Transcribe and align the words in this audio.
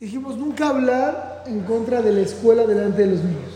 dijimos 0.00 0.36
nunca 0.36 0.68
hablar 0.68 1.44
en 1.46 1.60
contra 1.60 2.02
de 2.02 2.12
la 2.12 2.20
escuela 2.20 2.66
delante 2.66 3.02
de 3.02 3.12
los 3.12 3.24
niños. 3.24 3.52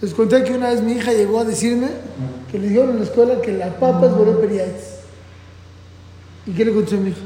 Les 0.00 0.14
conté 0.14 0.42
que 0.44 0.52
una 0.52 0.70
vez 0.70 0.82
mi 0.82 0.92
hija 0.92 1.12
llegó 1.12 1.40
a 1.40 1.44
decirme 1.44 1.88
que 2.50 2.58
le 2.58 2.68
dijeron 2.68 2.90
en 2.90 2.98
la 2.98 3.04
escuela 3.04 3.40
que 3.40 3.52
la 3.52 3.76
papa 3.78 4.06
es 4.06 4.12
Boré 4.12 4.32
Periaites. 4.32 4.98
¿Y 6.46 6.52
qué 6.52 6.64
le 6.64 6.72
contestó 6.72 6.96
mi 7.00 7.10
hija? 7.10 7.20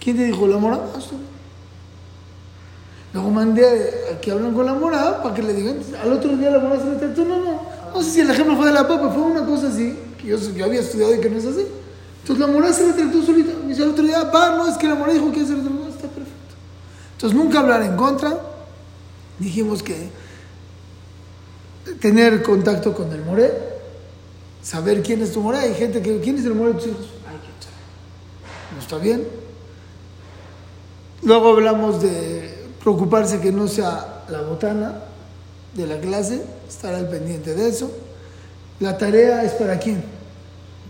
¿Quién 0.00 0.16
te 0.16 0.24
dijo 0.24 0.46
la 0.46 0.58
sí. 1.00 1.16
Luego 3.14 3.30
mandé 3.30 3.66
a 4.10 4.20
que 4.20 4.30
hablen 4.30 4.54
con 4.54 4.66
la 4.66 4.74
morada 4.74 5.22
para 5.22 5.34
que 5.34 5.42
le 5.42 5.52
digan. 5.52 5.78
Al 6.02 6.12
otro 6.12 6.36
día 6.36 6.50
la 6.50 6.58
morada 6.58 6.82
se 6.82 6.98
trató. 6.98 7.24
No, 7.24 7.38
no. 7.38 7.62
No 7.94 8.02
sé 8.02 8.10
si 8.10 8.20
el 8.20 8.30
ejemplo 8.30 8.56
fue 8.56 8.66
de 8.66 8.72
la 8.72 8.88
papa, 8.88 9.10
fue 9.10 9.22
una 9.22 9.44
cosa 9.44 9.68
así, 9.68 9.94
que 10.18 10.28
yo, 10.28 10.38
yo 10.38 10.64
había 10.64 10.80
estudiado 10.80 11.14
y 11.14 11.20
que 11.20 11.28
no 11.28 11.38
es 11.38 11.44
así. 11.44 11.66
Entonces 12.22 12.46
la 12.46 12.52
morada 12.52 12.72
se 12.72 12.86
le 12.86 12.92
trató 12.94 13.22
solita. 13.22 13.52
Me 13.62 13.68
dice 13.68 13.82
al 13.82 13.90
otro 13.90 14.04
día, 14.04 14.30
pa, 14.30 14.56
no, 14.56 14.66
es 14.66 14.78
que 14.78 14.88
la 14.88 14.94
morada 14.94 15.14
dijo 15.14 15.30
que 15.30 15.44
se 15.44 15.54
le 15.54 15.60
trató. 15.60 15.88
Está 15.88 15.88
perfecto. 15.88 15.91
Entonces 17.22 17.38
nunca 17.38 17.60
hablar 17.60 17.82
en 17.84 17.94
contra. 17.94 18.36
Dijimos 19.38 19.80
que 19.80 20.10
tener 22.00 22.42
contacto 22.42 22.92
con 22.92 23.12
el 23.12 23.24
moré, 23.24 23.52
saber 24.60 25.04
quién 25.04 25.22
es 25.22 25.30
tu 25.30 25.40
moré. 25.40 25.58
Hay 25.58 25.74
gente 25.76 26.02
que, 26.02 26.18
¿quién 26.18 26.36
es 26.36 26.44
el 26.46 26.56
moré 26.56 26.72
de 26.72 26.80
tus 26.80 26.88
hijos? 26.88 27.06
No 28.74 28.80
está 28.80 28.98
bien. 28.98 29.24
Luego 31.22 31.50
hablamos 31.50 32.02
de 32.02 32.66
preocuparse 32.82 33.40
que 33.40 33.52
no 33.52 33.68
sea 33.68 34.24
la 34.28 34.40
botana 34.40 35.04
de 35.74 35.86
la 35.86 36.00
clase, 36.00 36.42
estar 36.68 36.92
al 36.92 37.08
pendiente 37.08 37.54
de 37.54 37.68
eso. 37.68 37.88
La 38.80 38.98
tarea 38.98 39.44
es 39.44 39.52
para 39.52 39.78
quién? 39.78 40.02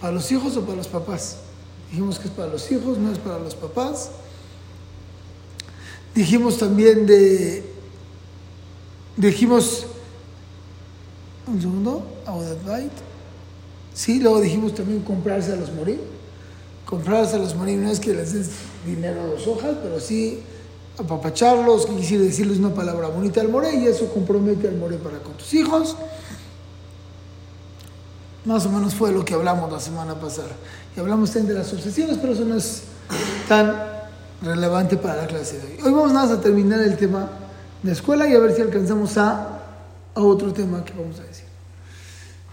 ¿Para 0.00 0.14
los 0.14 0.32
hijos 0.32 0.56
o 0.56 0.62
para 0.62 0.78
los 0.78 0.88
papás? 0.88 1.36
Dijimos 1.90 2.18
que 2.18 2.28
es 2.28 2.32
para 2.32 2.48
los 2.48 2.72
hijos, 2.72 2.96
no 2.96 3.12
es 3.12 3.18
para 3.18 3.38
los 3.38 3.54
papás. 3.54 4.12
Dijimos 6.14 6.58
también 6.58 7.06
de. 7.06 7.64
Dijimos. 9.16 9.86
Un 11.46 11.60
segundo. 11.60 12.06
Sí, 13.94 14.20
luego 14.20 14.40
dijimos 14.40 14.74
también 14.74 15.00
comprarse 15.02 15.52
a 15.52 15.56
los 15.56 15.72
morir. 15.72 16.00
Comprarse 16.84 17.36
a 17.36 17.38
los 17.38 17.54
morir 17.54 17.78
no 17.78 17.90
es 17.90 18.00
que 18.00 18.12
les 18.12 18.32
des 18.32 18.50
dinero 18.86 19.20
a 19.22 19.26
dos 19.26 19.46
hojas, 19.46 19.76
pero 19.82 20.00
sí 20.00 20.40
apapacharlos, 20.98 21.86
que 21.86 21.96
quisiera 21.96 22.24
decirles 22.24 22.58
una 22.58 22.74
palabra 22.74 23.08
bonita 23.08 23.40
al 23.40 23.48
more 23.48 23.74
y 23.74 23.86
eso 23.86 24.12
compromete 24.12 24.68
al 24.68 24.76
more 24.76 24.96
para 24.96 25.18
con 25.18 25.34
tus 25.34 25.52
hijos. 25.54 25.96
Más 28.44 28.66
o 28.66 28.70
menos 28.70 28.94
fue 28.94 29.12
lo 29.12 29.24
que 29.24 29.34
hablamos 29.34 29.70
la 29.70 29.80
semana 29.80 30.18
pasada. 30.18 30.50
Y 30.96 31.00
hablamos 31.00 31.30
también 31.30 31.54
de 31.54 31.60
las 31.60 31.72
obsesiones, 31.72 32.18
pero 32.20 32.32
eso 32.32 32.44
no 32.44 32.56
es 32.56 32.82
tan 33.48 33.91
relevante 34.42 34.96
para 34.96 35.22
la 35.22 35.26
clase 35.26 35.58
de 35.58 35.66
hoy. 35.66 35.78
Hoy 35.84 35.92
vamos 35.92 36.12
nada 36.12 36.26
más 36.26 36.38
a 36.38 36.40
terminar 36.40 36.80
el 36.80 36.96
tema 36.96 37.30
de 37.82 37.92
escuela 37.92 38.28
y 38.28 38.34
a 38.34 38.38
ver 38.38 38.54
si 38.54 38.62
alcanzamos 38.62 39.16
a, 39.16 39.58
otro 40.14 40.52
tema 40.52 40.84
que 40.84 40.92
vamos 40.92 41.18
a 41.20 41.22
decir. 41.22 41.46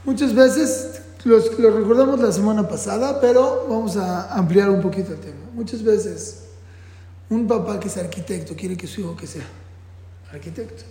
Muchas 0.06 0.34
veces 0.34 1.02
los, 1.26 1.60
lo 1.60 1.72
recordamos 1.72 2.20
la 2.20 2.32
semana 2.32 2.68
pasada, 2.68 3.20
pero 3.20 3.66
vamos 3.70 3.98
a 3.98 4.34
ampliar 4.34 4.70
un 4.70 4.82
poquito 4.82 5.12
el 5.12 5.20
tema. 5.20 5.50
Muchas 5.54 5.84
veces 5.84 6.44
un 7.30 7.48
papá 7.48 7.80
que 7.80 7.90
es 7.90 7.98
arquitecto 7.98 8.56
quiere 8.56 8.78
que 8.78 8.88
su 8.88 9.02
hijo 9.02 9.18
que 9.18 9.28
sea 9.28 9.46
arquitecto. 10.32 10.84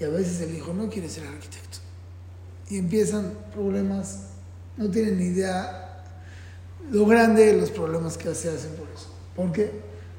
Y 0.00 0.04
a 0.04 0.08
veces 0.08 0.40
el 0.40 0.56
hijo 0.56 0.72
no 0.72 0.88
quiere 0.88 1.08
ser 1.08 1.26
arquitecto. 1.26 1.78
Y 2.68 2.78
empiezan 2.78 3.32
problemas, 3.52 4.20
no 4.76 4.90
tienen 4.90 5.18
ni 5.18 5.26
idea 5.26 6.02
lo 6.90 7.06
grande 7.06 7.46
de 7.46 7.60
los 7.60 7.70
problemas 7.70 8.16
que 8.16 8.34
se 8.34 8.48
hacen 8.48 8.72
por 8.72 8.88
eso. 8.88 9.09
¿Por 9.40 9.52
qué? 9.52 9.70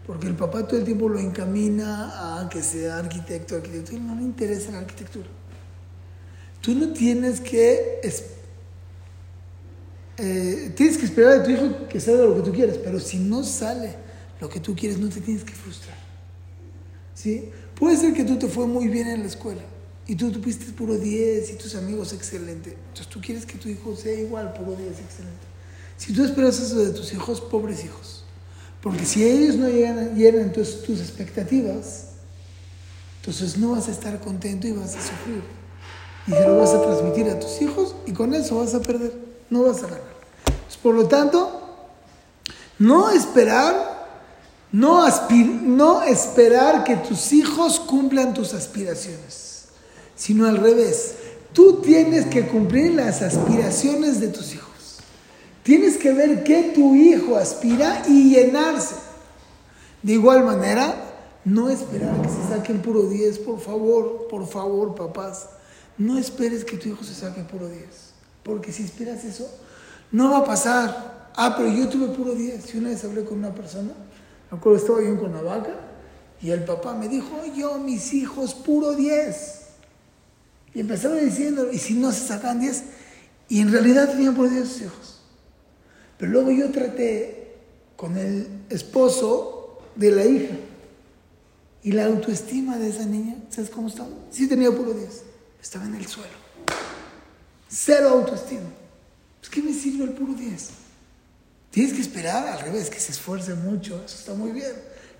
Porque 0.08 0.28
el 0.28 0.36
papá 0.36 0.68
todo 0.68 0.80
el 0.80 0.86
tiempo 0.86 1.08
lo 1.08 1.20
encamina 1.20 2.42
a 2.42 2.50
que 2.50 2.64
sea 2.64 2.98
arquitecto, 2.98 3.56
arquitecto, 3.56 3.96
y 3.96 4.00
no 4.00 4.16
le 4.16 4.24
interesa 4.24 4.72
la 4.72 4.80
arquitectura. 4.80 5.28
Tú 6.60 6.74
no 6.74 6.92
tienes 6.92 7.40
que 7.40 8.02
eh, 10.18 10.74
tienes 10.76 10.98
que 10.98 11.06
esperar 11.06 11.40
de 11.40 11.46
tu 11.46 11.52
hijo 11.52 11.88
que 11.88 12.00
salga 12.00 12.24
lo 12.24 12.36
que 12.36 12.42
tú 12.42 12.52
quieres, 12.52 12.78
pero 12.80 13.00
si 13.00 13.18
no 13.20 13.44
sale 13.44 13.96
lo 14.40 14.50
que 14.50 14.60
tú 14.60 14.76
quieres, 14.76 14.98
no 14.98 15.08
te 15.10 15.22
tienes 15.22 15.44
que 15.44 15.54
frustrar. 15.54 15.98
¿Sí? 17.14 17.50
Puede 17.76 17.98
ser 17.98 18.14
que 18.14 18.24
tú 18.24 18.38
te 18.38 18.48
fue 18.48 18.66
muy 18.66 18.88
bien 18.88 19.08
en 19.08 19.22
la 19.22 19.28
escuela 19.28 19.62
y 20.08 20.16
tú 20.16 20.32
tuviste 20.32 20.72
puro 20.74 20.98
10 20.98 21.52
y 21.52 21.54
tus 21.56 21.76
amigos 21.76 22.12
excelente. 22.14 22.72
Entonces 22.72 23.08
tú 23.08 23.22
quieres 23.22 23.46
que 23.46 23.60
tu 23.60 23.70
hijo 23.70 23.96
sea 23.96 24.20
igual, 24.20 24.54
puro 24.54 24.76
10, 24.76 24.90
excelente. 24.90 25.46
Si 25.98 26.12
tú 26.12 26.24
esperas 26.24 26.60
eso 26.60 26.80
de 26.80 26.92
tus 26.92 27.14
hijos, 27.14 27.40
pobres 27.40 27.86
hijos. 27.86 28.21
Porque 28.82 29.06
si 29.06 29.24
ellos 29.24 29.56
no 29.56 29.70
llegan, 29.70 30.16
llenan 30.16 30.52
tus, 30.52 30.84
tus 30.84 31.00
expectativas, 31.00 32.06
entonces 33.20 33.58
no 33.58 33.72
vas 33.72 33.88
a 33.88 33.92
estar 33.92 34.20
contento 34.20 34.68
y 34.68 34.72
vas 34.72 34.96
a 34.96 35.02
sufrir. 35.02 35.44
Y 36.28 36.32
se 36.32 36.48
lo 36.48 36.58
vas 36.58 36.72
a 36.72 36.82
transmitir 36.82 37.30
a 37.30 37.40
tus 37.40 37.62
hijos 37.62 37.96
y 38.06 38.14
con 38.14 38.34
eso 38.34 38.58
vas 38.58 38.74
a 38.74 38.82
perder, 38.82 39.14
no 39.50 39.64
vas 39.64 39.80
a 39.80 39.88
ganar. 39.88 40.02
Pues, 40.66 40.78
por 40.78 40.96
lo 40.96 41.08
tanto, 41.08 41.88
no 42.80 43.12
esperar 43.12 44.02
no, 44.72 45.06
no 45.64 46.04
esperar 46.04 46.84
que 46.84 46.96
tus 46.96 47.34
hijos 47.34 47.80
cumplan 47.80 48.34
tus 48.34 48.54
aspiraciones, 48.54 49.66
sino 50.16 50.48
al 50.48 50.58
revés. 50.58 51.16
Tú 51.52 51.82
tienes 51.82 52.28
que 52.28 52.48
cumplir 52.48 52.94
las 52.94 53.22
aspiraciones 53.22 54.22
de 54.22 54.30
tus 54.30 54.54
hijos. 54.54 54.71
Tienes 55.64 55.98
que 55.98 56.12
ver 56.14 56.44
qué 56.44 56.72
tu 56.74 56.96
hijo 56.96 57.38
aspira 57.38 58.04
y 58.08 58.32
llenarse. 58.32 58.96
De 60.02 60.14
igual 60.14 60.44
manera, 60.44 60.96
no 61.46 61.70
esperar 61.70 62.22
que 62.22 62.30
se 62.30 62.50
saque 62.50 62.72
el 62.72 62.80
puro 62.80 63.04
10, 63.04 63.40
por 63.40 63.60
favor, 63.60 64.28
por 64.30 64.48
favor, 64.48 64.96
papás. 64.96 65.50
No 65.98 66.18
esperes 66.18 66.66
que 66.66 66.78
tu 66.78 66.90
hijo 66.90 67.04
se 67.04 67.14
saque 67.14 67.42
puro 67.42 67.68
10, 67.70 67.86
porque 68.44 68.72
si 68.72 68.84
esperas 68.84 69.24
eso, 69.24 69.48
no 70.12 70.32
va 70.32 70.40
a 70.40 70.46
pasar. 70.46 71.30
Ah, 71.36 71.56
pero 71.56 71.70
yo 71.70 71.88
tuve 71.88 72.08
puro 72.08 72.34
10. 72.34 72.74
Y 72.74 72.78
una 72.80 72.90
vez 72.90 73.04
hablé 73.04 73.24
con 73.24 73.38
una 73.38 73.54
persona 73.54 73.92
me 74.52 74.58
acuerdo, 74.58 74.80
estaba 74.80 75.02
yo 75.02 75.08
en 75.08 75.18
Cuernavaca 75.18 75.74
y 76.42 76.52
el 76.52 76.66
papá 76.66 76.94
me 76.94 77.08
dijo, 77.08 77.42
yo, 77.56 77.78
mis 77.78 78.14
hijos, 78.14 78.54
puro 78.54 78.94
10. 78.94 79.62
Y 80.74 80.82
empezaba 80.82 81.16
diciendo, 81.16 81.72
¿y 81.72 81.78
si 81.78 81.94
no 81.94 82.12
se 82.12 82.28
sacan 82.28 82.60
10? 82.60 82.84
Y 83.48 83.62
en 83.62 83.72
realidad 83.72 84.10
tenían 84.10 84.36
puro 84.36 84.50
10 84.50 84.82
hijos. 84.82 85.11
Pero 86.22 86.34
luego 86.34 86.52
yo 86.52 86.70
traté 86.70 87.56
con 87.96 88.16
el 88.16 88.48
esposo 88.70 89.80
de 89.96 90.12
la 90.12 90.24
hija. 90.24 90.54
Y 91.82 91.94
la 91.94 92.06
autoestima 92.06 92.78
de 92.78 92.90
esa 92.90 93.06
niña, 93.06 93.38
¿sabes 93.50 93.72
cómo 93.72 93.88
estaba? 93.88 94.10
Sí 94.30 94.48
tenía 94.48 94.70
puro 94.70 94.94
10. 94.94 95.10
Estaba 95.60 95.86
en 95.86 95.96
el 95.96 96.06
suelo. 96.06 96.30
Cero 97.68 98.10
autoestima. 98.10 98.70
Pues, 99.40 99.50
¿qué 99.50 99.64
me 99.64 99.74
sirve 99.74 100.04
el 100.04 100.12
puro 100.12 100.34
10? 100.34 100.70
Tienes 101.72 101.94
que 101.94 102.02
esperar 102.02 102.48
al 102.50 102.60
revés, 102.60 102.92
que 102.92 103.00
se 103.00 103.14
esfuerce 103.14 103.56
mucho, 103.56 104.00
eso 104.06 104.16
está 104.20 104.36
muy 104.36 104.52
bien. 104.52 104.74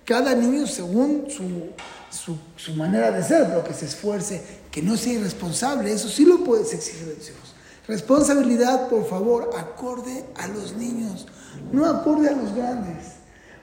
Cada 0.04 0.36
niño 0.36 0.68
según 0.68 1.26
su, 1.28 2.38
su, 2.56 2.74
manera 2.74 3.10
de 3.10 3.24
ser, 3.24 3.48
pero 3.48 3.64
que 3.64 3.74
se 3.74 3.86
esfuerce, 3.86 4.40
que 4.70 4.80
no 4.80 4.96
sea 4.96 5.14
irresponsable, 5.14 5.92
eso 5.92 6.08
sí 6.08 6.24
lo 6.24 6.44
puedes 6.44 6.72
exigir 6.72 7.08
de 7.08 7.14
tus 7.14 7.30
hijos. 7.30 7.51
Responsabilidad, 7.92 8.88
por 8.88 9.04
favor, 9.04 9.50
acorde 9.54 10.24
a 10.36 10.48
los 10.48 10.74
niños, 10.76 11.26
no 11.72 11.84
acorde 11.84 12.30
a 12.30 12.32
los 12.32 12.54
grandes. 12.54 13.16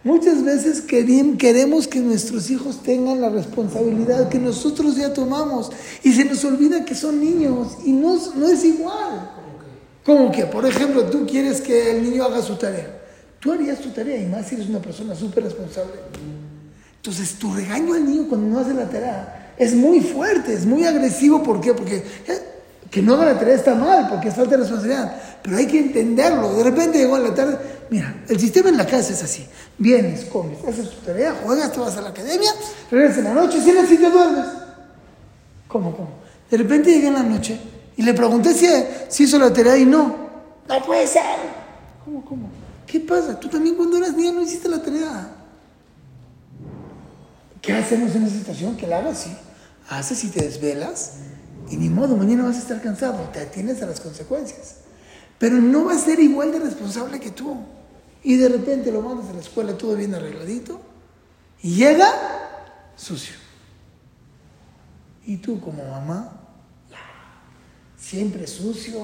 Muchas 0.04 0.44
veces 0.44 0.82
queremos 0.82 1.88
que 1.88 2.00
nuestros 2.00 2.52
hijos 2.52 2.84
tengan 2.84 3.22
la 3.22 3.30
responsabilidad 3.30 4.30
que 4.30 4.38
nosotros 4.38 4.98
ya 4.98 5.16
tomamos 5.16 5.72
y 6.04 6.14
se 6.14 6.26
nos 6.26 6.46
olvida 6.46 6.86
que 6.86 6.94
son 6.94 7.20
niños 7.20 7.78
y 7.84 7.92
no, 7.92 8.16
es 8.16 8.64
igual. 8.66 9.32
Como 10.06 10.32
que, 10.32 10.46
por 10.46 10.64
ejemplo, 10.64 11.06
tú 11.06 11.26
quieres 11.26 11.60
que 11.60 11.98
el 11.98 12.04
niño 12.04 12.24
haga 12.24 12.44
su 12.44 12.56
tarea. 12.56 13.02
Tú 13.40 13.52
harías 13.52 13.80
tu 13.80 13.90
tarea 13.90 14.22
y 14.22 14.28
más 14.28 14.48
si 14.48 14.56
eres 14.56 14.70
una 14.70 14.80
persona 14.80 15.16
súper 15.16 15.46
responsable. 15.46 15.94
Entonces, 16.98 17.34
tu 17.40 17.52
regaño 17.52 17.96
al 17.96 18.06
niño 18.06 18.28
cuando 18.30 18.46
no 18.46 18.60
hace 18.60 18.76
la 18.76 18.88
tarea 18.88 19.56
es 19.58 19.74
muy 19.74 20.02
fuerte, 20.02 20.54
es 20.54 20.68
muy 20.68 20.86
agresivo. 20.86 21.42
¿Por 21.42 21.60
qué? 21.62 21.74
Porque 21.74 22.04
eh, 22.28 22.59
que 22.90 23.02
no 23.02 23.18
tarea 23.18 23.56
está 23.56 23.76
mal, 23.76 24.08
porque 24.10 24.30
es 24.30 24.36
falta 24.36 24.52
de 24.52 24.58
responsabilidad. 24.58 25.14
Pero 25.44 25.58
hay 25.58 25.68
que 25.68 25.80
entenderlo. 25.80 26.54
De 26.56 26.64
repente 26.64 26.98
llegó 26.98 27.18
en 27.18 27.24
la 27.24 27.34
tarde. 27.34 27.58
Mira, 27.90 28.24
el 28.28 28.40
sistema 28.40 28.70
en 28.70 28.78
la 28.78 28.86
casa 28.86 29.14
es 29.14 29.24
así. 29.24 29.46
Vienes, 29.78 30.26
comes, 30.26 30.58
haces 30.68 30.90
tu 30.90 30.98
tarea, 31.06 31.36
juegas, 31.44 31.72
te 31.72 31.80
vas 31.80 31.96
a 31.98 32.02
la 32.02 32.10
academia, 32.10 32.52
regresas 32.92 33.20
en 33.20 33.24
la 33.26 33.34
noche, 33.34 33.62
si 33.62 33.70
y 33.70 33.98
te 33.98 34.10
duermes. 34.10 34.46
¿Cómo, 35.68 35.96
cómo? 35.96 36.10
De 36.50 36.58
repente 36.58 36.92
llega 36.92 37.08
en 37.10 37.14
la 37.14 37.24
noche 37.24 37.60
y 37.96 38.02
le 38.02 38.14
pregunté 38.14 38.54
si, 38.54 38.68
si 39.08 39.24
hizo 39.24 39.38
la 39.38 39.54
tarea 39.54 39.78
y 39.78 39.86
no. 39.86 40.30
No 40.68 40.86
puede 40.86 41.08
ser. 41.08 41.24
¿Cómo, 42.04 42.26
cómo? 42.26 42.50
¿Qué 42.86 43.00
pasa? 43.00 43.40
Tú 43.40 43.48
también 43.48 43.76
cuando 43.76 43.98
eras 43.98 44.16
niña 44.16 44.32
no 44.32 44.42
hiciste 44.42 44.68
la 44.68 44.82
tarea. 44.82 45.30
¿Qué 47.62 47.74
hacemos 47.74 48.16
en 48.16 48.26
esa 48.26 48.36
situación? 48.36 48.76
Que 48.76 48.88
la 48.88 48.98
hagas, 48.98 49.20
sí. 49.20 49.32
Haces 49.90 50.24
y 50.24 50.30
te 50.30 50.44
desvelas 50.44 51.14
y 51.70 51.78
ni 51.78 51.90
modo, 51.90 52.16
mañana 52.16 52.44
vas 52.46 52.56
a 52.56 52.60
estar 52.60 52.82
cansado. 52.82 53.30
Te 53.32 53.40
atienes 53.40 53.82
a 53.82 53.86
las 53.86 54.00
consecuencias. 54.00 54.76
Pero 55.38 55.56
no 55.58 55.86
va 55.86 55.94
a 55.94 56.00
ser 56.00 56.20
igual 56.20 56.52
de 56.52 56.60
responsable 56.60 57.20
que 57.20 57.32
tú. 57.32 57.58
Y 58.24 58.36
de 58.38 58.50
repente 58.50 58.92
lo 58.92 59.02
mandas 59.02 59.30
a 59.30 59.34
la 59.34 59.40
escuela 59.40 59.78
todo 59.78 59.96
bien 59.96 60.14
arregladito. 60.16 60.82
Y 61.62 61.76
llega 61.76 62.12
sucio. 62.96 63.36
Y 65.26 65.38
tú 65.38 65.60
como 65.60 65.86
mamá, 65.86 66.32
siempre 67.98 68.48
sucio, 68.48 69.00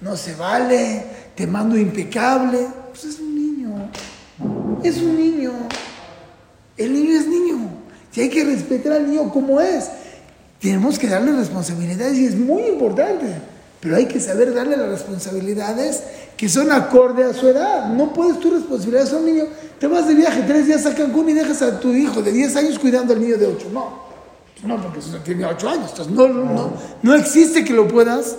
no 0.00 0.16
se 0.16 0.36
vale, 0.36 1.04
te 1.34 1.46
mando 1.46 1.76
impecable. 1.76 2.68
Pues 2.90 3.04
es 3.04 3.18
un 3.18 3.34
niño, 3.34 3.90
es 4.84 4.98
un 4.98 5.16
niño. 5.16 5.52
El 6.76 6.92
niño 6.92 7.18
es 7.18 7.26
niño. 7.26 7.70
Y 8.14 8.20
hay 8.20 8.30
que 8.30 8.44
respetar 8.44 8.92
al 8.92 9.10
niño 9.10 9.30
como 9.30 9.60
es. 9.60 9.90
Tenemos 10.64 10.98
que 10.98 11.06
darle 11.08 11.30
responsabilidades 11.32 12.16
y 12.16 12.24
es 12.24 12.34
muy 12.34 12.62
importante. 12.62 13.26
Pero 13.80 13.96
hay 13.96 14.06
que 14.06 14.18
saber 14.18 14.54
darle 14.54 14.78
las 14.78 14.88
responsabilidades 14.88 16.02
que 16.38 16.48
son 16.48 16.72
acorde 16.72 17.22
a 17.22 17.34
su 17.34 17.48
edad. 17.48 17.90
No 17.90 18.14
puedes 18.14 18.40
tu 18.40 18.50
responsabilidades 18.50 19.12
a 19.12 19.18
un 19.18 19.26
niño. 19.26 19.44
Te 19.78 19.86
vas 19.86 20.08
de 20.08 20.14
viaje 20.14 20.42
tres 20.46 20.66
días 20.66 20.86
a 20.86 20.94
Cancún 20.94 21.28
y 21.28 21.34
dejas 21.34 21.60
a 21.60 21.78
tu 21.78 21.90
hijo 21.90 22.22
de 22.22 22.32
10 22.32 22.56
años 22.56 22.78
cuidando 22.78 23.12
al 23.12 23.20
niño 23.20 23.36
de 23.36 23.46
8. 23.46 23.66
No. 23.74 24.04
No, 24.64 24.80
porque 24.80 25.00
tiene 25.22 25.44
8 25.44 25.68
años. 25.68 25.90
Entonces 25.90 26.14
no, 26.14 26.28
no, 26.28 26.72
no 27.02 27.14
existe 27.14 27.62
que 27.62 27.74
lo 27.74 27.86
puedas 27.86 28.38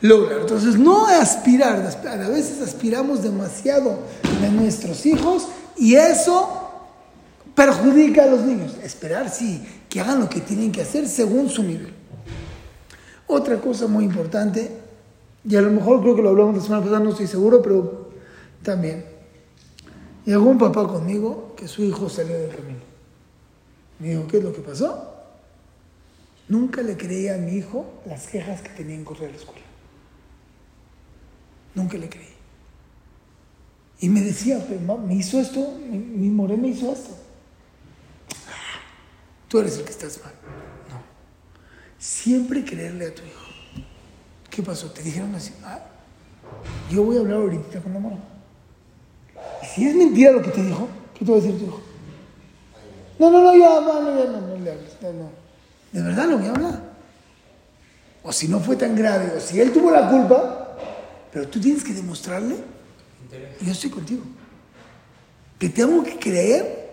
lograr. 0.00 0.40
Entonces 0.40 0.78
no 0.78 1.06
aspirar. 1.06 1.86
A 2.06 2.28
veces 2.30 2.62
aspiramos 2.66 3.22
demasiado 3.22 3.98
de 4.40 4.48
nuestros 4.48 5.04
hijos 5.04 5.48
y 5.76 5.96
eso 5.96 6.67
perjudica 7.58 8.22
a 8.22 8.26
los 8.28 8.42
niños. 8.42 8.76
Esperar, 8.84 9.28
sí, 9.28 9.66
que 9.88 10.00
hagan 10.00 10.20
lo 10.20 10.28
que 10.28 10.40
tienen 10.40 10.70
que 10.70 10.80
hacer 10.80 11.08
según 11.08 11.50
su 11.50 11.64
nivel. 11.64 11.92
Otra 13.26 13.60
cosa 13.60 13.88
muy 13.88 14.04
importante, 14.04 14.70
y 15.44 15.56
a 15.56 15.60
lo 15.60 15.70
mejor 15.70 16.00
creo 16.00 16.14
que 16.14 16.22
lo 16.22 16.28
hablamos 16.28 16.56
la 16.56 16.62
semana 16.62 16.82
pasada, 16.82 17.00
no 17.00 17.10
estoy 17.10 17.26
seguro, 17.26 17.60
pero 17.60 18.10
también. 18.62 19.04
Llegó 20.24 20.48
un 20.48 20.58
papá 20.58 20.86
conmigo 20.86 21.54
que 21.56 21.66
su 21.66 21.82
hijo 21.82 22.08
salió 22.08 22.38
del 22.38 22.54
camino. 22.54 22.78
Me 23.98 24.10
dijo, 24.10 24.28
¿qué 24.28 24.38
es 24.38 24.44
lo 24.44 24.52
que 24.52 24.60
pasó? 24.60 25.14
Nunca 26.48 26.80
le 26.82 26.96
creía 26.96 27.34
a 27.34 27.38
mi 27.38 27.56
hijo 27.56 27.86
las 28.06 28.28
quejas 28.28 28.62
que 28.62 28.68
tenía 28.70 28.94
en 28.94 29.04
correr 29.04 29.30
a 29.30 29.32
la 29.32 29.36
escuela. 29.36 29.66
Nunca 31.74 31.98
le 31.98 32.08
creí. 32.08 32.28
Y 34.00 34.08
me 34.08 34.20
decía, 34.20 34.64
me 35.04 35.14
hizo 35.16 35.40
esto, 35.40 35.76
mi, 35.90 35.98
mi 35.98 36.56
me 36.56 36.68
hizo 36.68 36.92
esto 36.92 37.27
tú 39.48 39.58
eres 39.58 39.78
el 39.78 39.84
que 39.84 39.90
estás 39.90 40.20
mal. 40.22 40.32
No. 40.90 41.02
Siempre 41.98 42.64
creerle 42.64 43.06
a 43.06 43.14
tu 43.14 43.22
hijo. 43.22 43.46
¿Qué 44.50 44.62
pasó? 44.62 44.90
Te 44.90 45.02
dijeron 45.02 45.34
así, 45.34 45.52
ah, 45.64 45.80
yo 46.90 47.02
voy 47.02 47.16
a 47.16 47.20
hablar 47.20 47.38
ahorita 47.38 47.80
con 47.80 47.92
la 47.92 48.00
mamá. 48.00 48.18
Y 49.62 49.66
si 49.66 49.88
es 49.88 49.94
mentira 49.94 50.32
lo 50.32 50.42
que 50.42 50.50
te 50.50 50.62
dijo, 50.62 50.88
¿qué 51.14 51.24
te 51.24 51.30
va 51.30 51.38
a 51.38 51.40
decir 51.40 51.58
tu 51.58 51.66
hijo? 51.66 51.80
No, 53.18 53.30
no, 53.30 53.42
no, 53.42 53.54
ya, 53.54 53.80
no, 53.80 54.02
no, 54.02 54.24
ya, 54.24 54.30
no, 54.30 54.40
no 54.40 54.56
le 54.58 54.70
hables, 54.70 54.96
no, 55.02 55.12
no. 55.12 55.30
De 55.92 56.02
verdad 56.02 56.26
no 56.26 56.38
voy 56.38 56.46
a 56.46 56.50
hablar. 56.50 56.82
O 58.22 58.32
si 58.32 58.48
no 58.48 58.60
fue 58.60 58.76
tan 58.76 58.94
grave, 58.94 59.36
o 59.36 59.40
si 59.40 59.60
él 59.60 59.72
tuvo 59.72 59.90
la 59.90 60.08
culpa, 60.08 60.76
pero 61.32 61.48
tú 61.48 61.60
tienes 61.60 61.82
que 61.82 61.92
demostrarle, 61.92 62.56
yo 63.60 63.72
estoy 63.72 63.90
contigo, 63.90 64.22
que 65.58 65.68
tengo 65.68 66.02
que 66.02 66.18
creer 66.18 66.88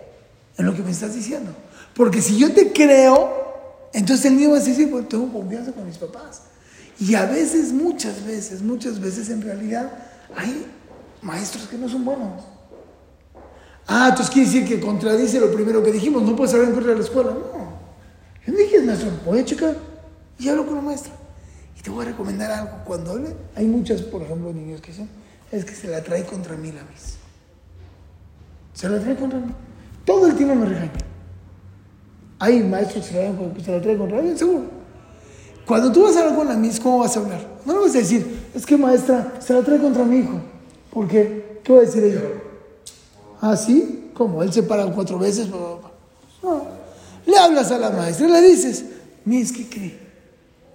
en 0.56 0.66
lo 0.66 0.74
que 0.74 0.82
me 0.82 0.90
estás 0.90 1.14
diciendo. 1.14 1.52
Porque 1.96 2.20
si 2.20 2.36
yo 2.36 2.52
te 2.52 2.72
creo, 2.72 3.88
entonces 3.94 4.26
el 4.26 4.36
niño 4.36 4.50
va 4.50 4.56
a 4.56 4.58
decir, 4.58 4.74
sí, 4.74 4.86
pues 4.86 5.08
tengo 5.08 5.32
confianza 5.32 5.72
con 5.72 5.86
mis 5.86 5.96
papás. 5.96 6.42
Y 7.00 7.14
a 7.14 7.24
veces, 7.24 7.72
muchas 7.72 8.24
veces, 8.24 8.60
muchas 8.60 9.00
veces 9.00 9.30
en 9.30 9.40
realidad 9.40 9.90
hay 10.36 10.66
maestros 11.22 11.66
que 11.66 11.78
no 11.78 11.88
son 11.88 12.04
buenos. 12.04 12.44
Ah, 13.86 14.08
entonces 14.10 14.32
quiere 14.32 14.50
decir 14.50 14.68
que 14.68 14.78
contradice 14.78 15.40
lo 15.40 15.50
primero 15.50 15.82
que 15.82 15.90
dijimos, 15.90 16.22
no 16.22 16.36
puedes 16.36 16.52
hablar 16.52 16.68
en 16.68 16.74
contra 16.74 16.92
de 16.92 16.98
la 16.98 17.04
escuela. 17.04 17.30
No. 17.30 17.76
Yo 18.46 18.52
no 18.52 18.58
dije, 18.58 18.82
maestro, 18.82 19.10
voy 19.24 19.38
a 19.38 19.44
checar 19.44 19.76
y 20.38 20.48
hablo 20.48 20.66
con 20.66 20.74
la 20.74 20.82
maestra. 20.82 21.12
Y 21.78 21.82
te 21.82 21.88
voy 21.88 22.04
a 22.04 22.08
recomendar 22.08 22.50
algo. 22.50 22.84
Cuando 22.84 23.12
hable, 23.12 23.34
hay 23.54 23.66
muchas, 23.66 24.02
por 24.02 24.22
ejemplo, 24.22 24.52
niños 24.52 24.82
que 24.82 24.92
son, 24.92 25.08
es 25.50 25.64
que 25.64 25.74
se 25.74 25.88
la 25.88 26.02
trae 26.02 26.26
contra 26.26 26.56
mí 26.56 26.72
la 26.72 26.82
mis. 26.82 27.16
Se 28.74 28.86
la 28.86 29.00
trae 29.00 29.16
contra 29.16 29.38
mí. 29.38 29.52
Todo 30.04 30.26
el 30.26 30.34
tiempo 30.34 30.54
me 30.54 30.66
regaña. 30.66 31.15
Hay 32.38 32.62
maestros 32.62 33.06
que 33.06 33.62
se 33.62 33.72
la 33.72 33.80
traen 33.80 33.98
contra 33.98 34.18
alguien, 34.18 34.36
seguro. 34.36 34.64
Cuando 35.66 35.90
tú 35.90 36.02
vas 36.04 36.16
a 36.16 36.20
hablar 36.20 36.36
con 36.36 36.48
la 36.48 36.54
Miss, 36.54 36.78
¿cómo 36.78 36.98
vas 36.98 37.16
a 37.16 37.20
hablar? 37.20 37.40
No 37.64 37.72
le 37.72 37.78
vas 37.80 37.94
a 37.94 37.98
decir, 37.98 38.24
es 38.54 38.64
que 38.64 38.76
maestra, 38.76 39.34
se 39.40 39.52
la 39.52 39.62
trae 39.62 39.78
contra 39.78 40.04
mi 40.04 40.18
hijo. 40.18 40.40
¿Por 40.92 41.08
qué? 41.08 41.60
¿Qué 41.64 41.72
va 41.72 41.80
a 41.80 41.82
decir 41.82 42.04
ella? 42.04 42.20
¿Ah, 43.40 43.56
sí? 43.56 44.10
¿Cómo? 44.14 44.42
Él 44.42 44.52
se 44.52 44.62
para 44.62 44.86
cuatro 44.86 45.18
veces. 45.18 45.48
No. 45.48 45.80
Le 47.26 47.36
hablas 47.36 47.72
a 47.72 47.78
la 47.78 47.90
maestra, 47.90 48.28
le 48.28 48.40
dices, 48.48 48.84
Miss, 49.24 49.50
¿qué 49.50 49.68
cree? 49.68 49.98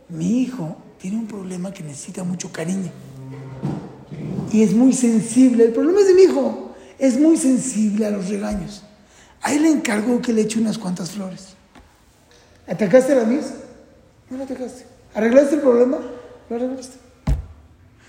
Mi 0.10 0.42
hijo 0.42 0.76
tiene 1.00 1.18
un 1.18 1.28
problema 1.28 1.72
que 1.72 1.84
necesita 1.84 2.24
mucho 2.26 2.52
cariño. 2.52 2.92
Y 4.52 4.64
es 4.64 4.74
muy 4.74 4.92
sensible. 4.92 5.66
El 5.66 5.72
problema 5.72 6.02
es 6.02 6.08
de 6.08 6.14
mi 6.14 6.24
hijo. 6.24 6.72
Es 7.00 7.18
muy 7.18 7.38
sensible 7.38 8.06
a 8.06 8.12
los 8.12 8.28
regaños. 8.28 8.84
Ahí 9.42 9.60
le 9.60 9.70
encargo 9.70 10.22
que 10.22 10.34
le 10.34 10.42
eche 10.42 10.60
unas 10.60 10.78
cuantas 10.78 11.12
flores. 11.12 11.56
¿Atacaste 12.68 13.14
a 13.14 13.16
la 13.16 13.24
misa? 13.24 13.56
No 14.30 14.38
la 14.38 14.44
atacaste. 14.44 14.86
¿Arreglaste 15.14 15.56
el 15.56 15.62
problema? 15.62 16.00
Lo 16.50 16.56
arreglaste. 16.56 16.98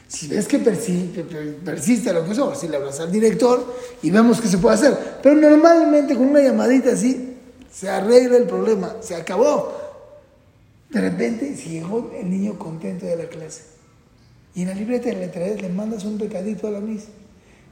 Si 0.06 0.28
ves 0.28 0.46
que 0.46 0.58
persiste, 0.58 1.24
persiste 1.64 2.12
lo 2.12 2.24
que 2.26 2.34
sea, 2.34 2.54
si 2.54 2.68
le 2.68 2.76
hablas 2.76 3.00
al 3.00 3.10
director 3.10 3.74
y 4.02 4.10
vemos 4.10 4.42
qué 4.42 4.48
se 4.48 4.58
puede 4.58 4.74
hacer. 4.74 5.18
Pero 5.22 5.34
normalmente 5.36 6.14
con 6.14 6.28
una 6.28 6.42
llamadita 6.42 6.92
así 6.92 7.34
se 7.72 7.88
arregla 7.88 8.36
el 8.36 8.44
problema, 8.44 8.96
se 9.00 9.14
acabó. 9.14 9.72
De 10.90 11.00
repente, 11.00 11.56
si 11.56 11.70
llegó 11.70 12.12
el 12.14 12.30
niño 12.30 12.58
contento 12.58 13.06
de 13.06 13.16
la 13.16 13.24
clase 13.24 13.62
y 14.54 14.62
en 14.62 14.68
la 14.68 14.74
libreta 14.74 15.10
le 15.10 15.28
traes, 15.28 15.62
le 15.62 15.70
mandas 15.70 16.04
un 16.04 16.18
recadito 16.18 16.66
a 16.66 16.70
la 16.70 16.80
mis, 16.80 17.04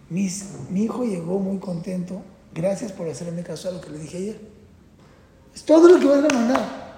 mis, 0.08 0.46
mi 0.70 0.84
hijo 0.84 1.04
llegó 1.04 1.38
muy 1.38 1.58
contento 1.58 2.22
Gracias 2.54 2.92
por 2.92 3.08
hacerme 3.08 3.42
caso 3.42 3.68
a 3.68 3.72
lo 3.72 3.80
que 3.80 3.90
le 3.90 3.98
dije 3.98 4.16
ayer. 4.16 4.40
Es 5.54 5.62
todo 5.64 5.88
lo 5.88 6.00
que 6.00 6.06
vas 6.06 6.18
a 6.18 6.34
mandar. 6.34 6.90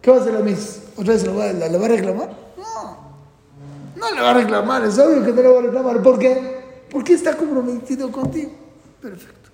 ¿Qué 0.00 0.10
va 0.10 0.16
a 0.16 0.20
hacer 0.20 0.32
la 0.32 0.40
Miss? 0.40 0.80
¿Otra 0.96 1.14
vez 1.14 1.26
lo 1.26 1.34
va, 1.34 1.52
la, 1.52 1.78
va 1.78 1.84
a 1.84 1.88
reclamar? 1.88 2.30
No. 2.56 3.10
No 3.96 4.14
le 4.14 4.20
va 4.20 4.30
a 4.30 4.34
reclamar, 4.34 4.84
es 4.84 4.98
obvio 4.98 5.24
que 5.24 5.32
no 5.32 5.42
le 5.42 5.48
va 5.48 5.58
a 5.58 5.62
reclamar. 5.62 6.02
¿Por 6.02 6.18
qué? 6.18 6.84
Porque 6.90 7.14
está 7.14 7.36
comprometido 7.36 8.10
contigo. 8.10 8.52
Perfecto. 9.00 9.50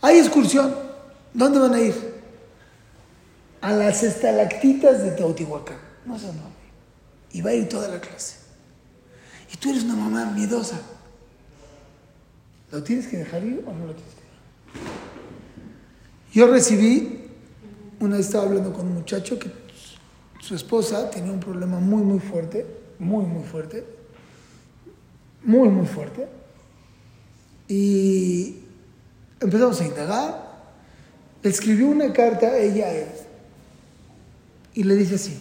Hay 0.00 0.18
excursión. 0.18 0.74
¿Dónde 1.32 1.58
van 1.58 1.74
a 1.74 1.80
ir? 1.80 2.12
A 3.60 3.72
las 3.72 4.02
estalactitas 4.02 5.02
de 5.02 5.12
Teotihuacán. 5.12 5.78
No 6.04 6.18
sé 6.18 6.26
dónde. 6.26 6.42
Y 7.32 7.40
va 7.40 7.50
a 7.50 7.54
ir 7.54 7.68
toda 7.68 7.88
la 7.88 8.00
clase. 8.00 8.36
Y 9.52 9.56
tú 9.56 9.70
eres 9.70 9.84
una 9.84 9.94
mamá 9.94 10.26
miedosa. 10.26 10.80
¿Lo 12.72 12.82
tienes 12.82 13.06
que 13.06 13.18
dejar 13.18 13.44
ir 13.44 13.62
o 13.66 13.72
no 13.72 13.86
lo 13.86 13.94
tienes 13.94 14.14
que 14.14 14.22
dejar? 14.22 14.92
Yo 16.32 16.46
recibí, 16.46 17.28
una 18.00 18.16
vez 18.16 18.26
estaba 18.26 18.44
hablando 18.44 18.72
con 18.72 18.86
un 18.86 18.94
muchacho 18.94 19.38
que 19.38 19.50
su 20.40 20.54
esposa 20.54 21.10
tenía 21.10 21.32
un 21.32 21.38
problema 21.38 21.78
muy, 21.78 22.02
muy 22.02 22.18
fuerte, 22.18 22.66
muy, 22.98 23.26
muy 23.26 23.44
fuerte, 23.44 23.84
muy, 25.44 25.68
muy 25.68 25.86
fuerte. 25.86 26.26
Y 27.68 28.56
empezamos 29.38 29.78
a 29.82 29.86
indagar. 29.86 30.52
Le 31.42 31.50
escribió 31.50 31.88
una 31.88 32.10
carta 32.10 32.46
a 32.46 32.58
ella 32.58 32.86
a 32.86 32.94
él. 32.94 33.08
Y 34.72 34.84
le 34.84 34.94
dice 34.94 35.16
así, 35.16 35.38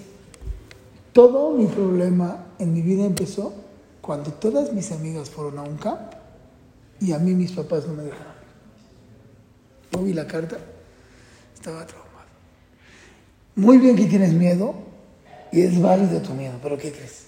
todo 1.14 1.52
mi 1.52 1.68
problema 1.68 2.48
en 2.60 2.74
mi 2.74 2.82
vida 2.82 3.06
empezó 3.06 3.54
cuando 4.02 4.34
todas 4.34 4.74
mis 4.74 4.92
amigas 4.92 5.30
fueron 5.30 5.58
a 5.60 5.62
un 5.62 5.78
campo 5.78 6.21
y 7.02 7.12
a 7.12 7.20
mí 7.20 7.34
mis 7.34 7.52
papás 7.52 7.88
no 7.88 7.94
me 7.94 8.04
dejaron. 8.04 8.34
Yo 9.92 10.04
vi 10.04 10.14
la 10.14 10.28
carta, 10.28 10.58
estaba 11.54 11.86
traumado. 11.86 12.12
Muy 13.56 13.80
bien 13.80 13.96
que 13.96 14.06
tienes 14.06 14.34
miedo 14.34 14.76
y 15.52 15.62
es 15.62 15.82
válido 15.82 16.22
tu 16.22 16.34
miedo, 16.34 16.54
pero 16.62 16.78
¿qué 16.78 16.92
crees? 16.92 17.28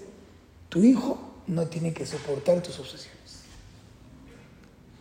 Tu 0.69 0.83
hijo 0.83 1.19
no 1.47 1.67
tiene 1.67 1.91
que 1.91 2.05
soportar 2.05 2.61
tus 2.61 2.79
obsesiones. 2.79 3.41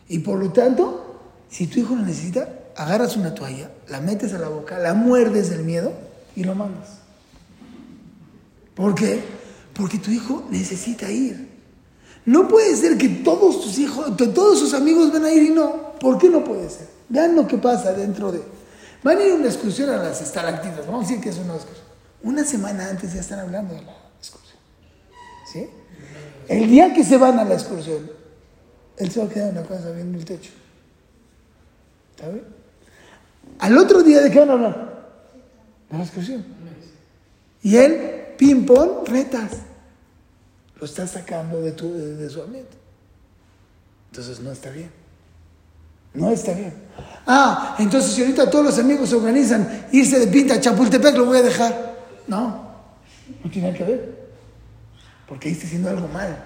Y 0.08 0.18
por 0.20 0.38
lo 0.38 0.52
tanto, 0.52 1.20
si 1.48 1.66
tu 1.66 1.78
hijo 1.78 1.94
lo 1.94 2.02
necesita, 2.02 2.48
agarras 2.76 3.16
una 3.16 3.34
toalla, 3.34 3.70
la 3.88 4.00
metes 4.00 4.32
a 4.32 4.38
la 4.38 4.48
boca, 4.48 4.78
la 4.78 4.94
muerdes 4.94 5.50
del 5.50 5.62
miedo 5.62 5.92
y 6.34 6.44
lo 6.44 6.54
mandas. 6.54 6.98
¿Por 8.74 8.94
qué? 8.94 9.22
Porque 9.74 9.98
tu 9.98 10.10
hijo 10.10 10.46
necesita 10.50 11.10
ir. 11.10 11.51
No 12.24 12.46
puede 12.48 12.76
ser 12.76 12.96
que 12.96 13.08
todos 13.08 13.60
tus 13.60 13.78
hijos, 13.78 14.16
todos 14.16 14.58
sus 14.58 14.74
amigos 14.74 15.12
van 15.12 15.24
a 15.24 15.32
ir 15.32 15.42
y 15.42 15.50
no. 15.50 15.92
¿Por 15.98 16.18
qué 16.18 16.28
no 16.28 16.44
puede 16.44 16.68
ser? 16.70 16.88
Vean 17.08 17.34
lo 17.34 17.46
que 17.46 17.58
pasa 17.58 17.92
dentro 17.92 18.30
de... 18.30 18.42
Van 19.02 19.18
a 19.18 19.24
ir 19.24 19.32
a 19.32 19.34
una 19.34 19.46
excursión 19.46 19.90
a 19.90 19.96
las 19.96 20.20
estalactitas. 20.20 20.86
Vamos 20.86 21.04
a 21.04 21.08
decir 21.08 21.20
que 21.20 21.30
es 21.30 21.38
una 21.38 21.54
excursión. 21.54 21.86
Una 22.22 22.44
semana 22.44 22.88
antes 22.88 23.12
ya 23.12 23.20
están 23.20 23.40
hablando 23.40 23.74
de 23.74 23.82
la 23.82 23.96
excursión. 24.18 24.58
¿Sí? 25.52 25.68
El 26.48 26.70
día 26.70 26.94
que 26.94 27.02
se 27.02 27.16
van 27.16 27.38
a 27.38 27.44
la 27.44 27.54
excursión, 27.54 28.10
él 28.96 29.10
se 29.10 29.20
va 29.20 29.26
a 29.26 29.28
quedar 29.28 29.48
en 29.48 29.54
la 29.56 29.90
viendo 29.90 30.18
el 30.18 30.24
techo. 30.24 30.52
¿Está? 32.12 32.30
Al 33.58 33.78
otro 33.78 34.02
día, 34.02 34.20
¿de 34.20 34.30
qué 34.30 34.38
van 34.38 34.50
a 34.50 34.52
hablar? 34.52 35.08
De 35.90 35.98
la 35.98 36.04
excursión. 36.04 36.44
Y 37.62 37.76
él, 37.76 38.34
ping-pong, 38.38 39.08
retas. 39.08 39.50
Lo 40.82 40.86
está 40.86 41.06
sacando 41.06 41.60
de, 41.60 41.70
tu, 41.70 41.94
de, 41.94 42.28
su 42.28 42.42
ambiente. 42.42 42.76
Entonces 44.10 44.40
no 44.40 44.50
está 44.50 44.68
bien. 44.68 44.90
No 46.12 46.28
está 46.32 46.54
bien. 46.54 46.74
Ah, 47.24 47.76
entonces 47.78 48.10
si 48.10 48.22
ahorita 48.22 48.50
todos 48.50 48.64
los 48.64 48.78
amigos 48.80 49.08
se 49.08 49.14
organizan 49.14 49.86
irse 49.92 50.18
de 50.18 50.26
pinta 50.26 50.54
a 50.54 50.60
Chapultepec, 50.60 51.14
lo 51.16 51.26
voy 51.26 51.38
a 51.38 51.42
dejar. 51.42 51.94
No, 52.26 52.68
no 53.44 53.50
tiene 53.52 53.72
que 53.72 53.84
ver. 53.84 54.28
Porque 55.28 55.46
ahí 55.46 55.54
está 55.54 55.68
haciendo 55.68 55.88
algo 55.88 56.08
mal. 56.08 56.36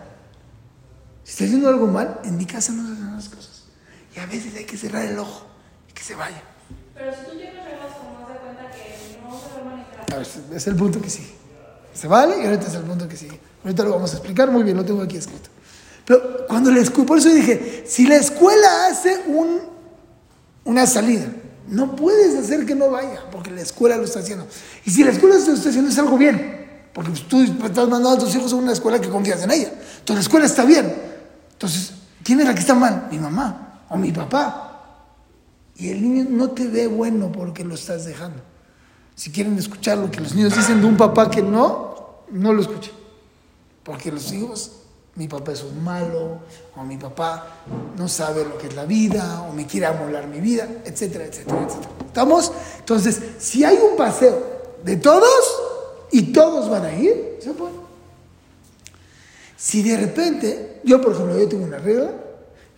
Si 1.25 1.31
está 1.31 1.45
haciendo 1.45 1.71
algo 1.71 1.87
mal, 1.87 2.21
en 2.25 2.37
mi 2.37 2.45
casa 2.45 2.73
no 2.73 2.87
se 2.87 2.93
hacen 2.93 3.17
las 3.17 3.31
cosas. 3.31 3.65
Y 4.15 4.19
a 4.19 4.27
veces 4.27 4.55
hay 4.55 4.67
que 4.67 4.77
cerrar 4.77 5.07
el 5.07 5.19
ojo 5.19 5.47
y 5.89 5.95
que 5.95 6.03
se 6.03 6.15
vaya. 6.15 6.43
Pero 6.93 7.11
si 7.11 7.25
tú 7.25 7.39
tienes 7.39 7.65
reglas 7.65 7.95
como 7.97 8.29
de 8.29 8.37
cuenta 8.37 8.71
que 8.71 9.19
no 9.23 9.33
se 9.41 10.13
en 10.13 10.53
A 10.53 10.57
es 10.57 10.67
el 10.67 10.77
punto 10.77 11.01
que 11.01 11.09
sigue. 11.09 11.46
Se 11.97 12.07
vale 12.07 12.43
y 12.43 12.45
ahorita 12.45 12.67
es 12.67 12.75
el 12.75 12.83
punto 12.83 13.09
que 13.09 13.17
sigue. 13.17 13.41
Ahorita 13.65 13.83
lo 13.85 13.91
vamos 13.91 14.13
a 14.13 14.17
explicar 14.17 14.51
muy 14.51 14.63
bien, 14.63 14.77
lo 14.77 14.85
tengo 14.85 15.03
aquí 15.03 15.17
escrito. 15.17 15.49
Pero 16.05 16.47
cuando 16.47 16.71
la 16.71 16.81
escuela, 16.81 17.07
por 17.07 17.19
eso 17.19 17.31
dije, 17.31 17.85
si 17.87 18.07
la 18.07 18.17
escuela 18.17 18.87
hace 18.89 19.23
un, 19.27 19.61
una 20.65 20.87
salida, 20.87 21.27
no 21.69 21.97
puedes 21.97 22.37
hacer 22.37 22.65
que 22.65 22.75
no 22.75 22.91
vaya, 22.91 23.25
porque 23.33 23.51
la 23.51 23.63
escuela 23.63 23.97
lo 23.97 24.05
está 24.05 24.21
haciendo. 24.21 24.47
Y 24.85 24.91
si 24.91 25.03
la 25.03 25.11
escuela 25.11 25.37
lo 25.37 25.55
está 25.55 25.69
haciendo 25.69 25.91
es 25.91 25.99
algo 25.99 26.17
bien, 26.17 26.91
porque 26.93 27.11
tú 27.29 27.43
estás 27.43 27.89
mandando 27.89 28.11
a 28.11 28.19
tus 28.19 28.35
hijos 28.37 28.53
a 28.53 28.57
una 28.57 28.73
escuela 28.73 29.01
que 29.01 29.09
confías 29.09 29.43
en 29.43 29.51
ella. 29.51 29.73
Entonces 29.99 30.15
la 30.15 30.21
escuela 30.21 30.47
está 30.47 30.65
bien. 30.65 30.95
Entonces, 31.53 31.93
¿quién 32.23 32.41
es 32.41 32.47
la 32.47 32.55
que 32.55 32.61
está 32.61 32.75
mal? 32.75 33.09
Mi 33.11 33.19
mamá 33.19 33.85
o 33.89 33.97
mi 33.97 34.13
papá. 34.13 34.67
Y 35.77 35.89
el 35.89 36.03
niño 36.03 36.27
no 36.31 36.51
te 36.51 36.69
ve 36.69 36.87
bueno 36.87 37.33
porque 37.33 37.65
lo 37.65 37.75
estás 37.75 38.05
dejando. 38.05 38.43
Si 39.15 39.31
quieren 39.31 39.59
escuchar 39.59 39.99
lo 39.99 40.11
que 40.11 40.21
los 40.21 40.35
niños 40.35 40.55
dicen 40.55 40.81
de 40.81 40.87
un 40.87 40.97
papá 40.97 41.31
que 41.31 41.43
no, 41.43 41.86
no 42.31 42.53
lo 42.53 42.63
escuchen. 42.63 42.93
Porque 43.83 44.11
los 44.11 44.33
hijos, 44.33 44.73
mi 45.15 45.29
papá 45.29 45.53
es 45.53 45.63
un 45.63 45.83
malo, 45.83 46.41
o 46.77 46.83
mi 46.83 46.97
papá 46.97 47.63
no 47.97 48.09
sabe 48.09 48.45
lo 48.45 48.59
que 48.59 48.67
es 48.67 48.75
la 48.75 48.85
vida, 48.85 49.43
o 49.43 49.53
me 49.53 49.67
quiere 49.67 49.87
amolar 49.87 50.27
mi 50.27 50.41
vida, 50.41 50.69
etcétera, 50.85 51.25
etcétera, 51.25 51.65
etcétera. 51.65 51.91
¿Estamos? 52.07 52.53
Entonces, 52.79 53.21
si 53.39 53.65
hay 53.65 53.79
un 53.79 53.97
paseo 53.97 54.57
de 54.83 54.97
todos 54.97 55.63
y 56.13 56.33
todos 56.33 56.69
van 56.69 56.85
a 56.85 56.93
ir, 56.95 57.39
se 57.41 57.53
puede. 57.53 57.75
Si 59.57 59.83
de 59.83 59.97
repente, 59.97 60.81
yo 60.85 61.01
por 61.01 61.13
ejemplo, 61.13 61.39
yo 61.39 61.49
tengo 61.49 61.65
una 61.65 61.79
regla, 61.79 62.13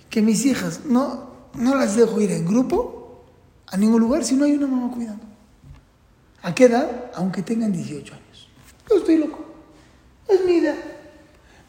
que 0.08 0.22
mis 0.22 0.44
hijas 0.46 0.80
no, 0.84 1.28
no 1.54 1.74
las 1.74 1.96
dejo 1.96 2.20
ir 2.20 2.32
en 2.32 2.46
grupo 2.46 3.24
a 3.66 3.76
ningún 3.76 4.00
lugar 4.00 4.24
si 4.24 4.34
no 4.34 4.44
hay 4.44 4.52
una 4.52 4.66
mamá 4.66 4.94
cuidando. 4.94 5.24
¿A 6.42 6.54
qué 6.54 6.64
edad? 6.64 7.10
Aunque 7.14 7.42
tengan 7.42 7.72
18 7.72 8.14
años. 8.14 8.27
Yo 8.88 8.96
estoy 8.96 9.18
loco. 9.18 9.38
Es 10.28 10.44
mi 10.44 10.56
idea. 10.56 10.76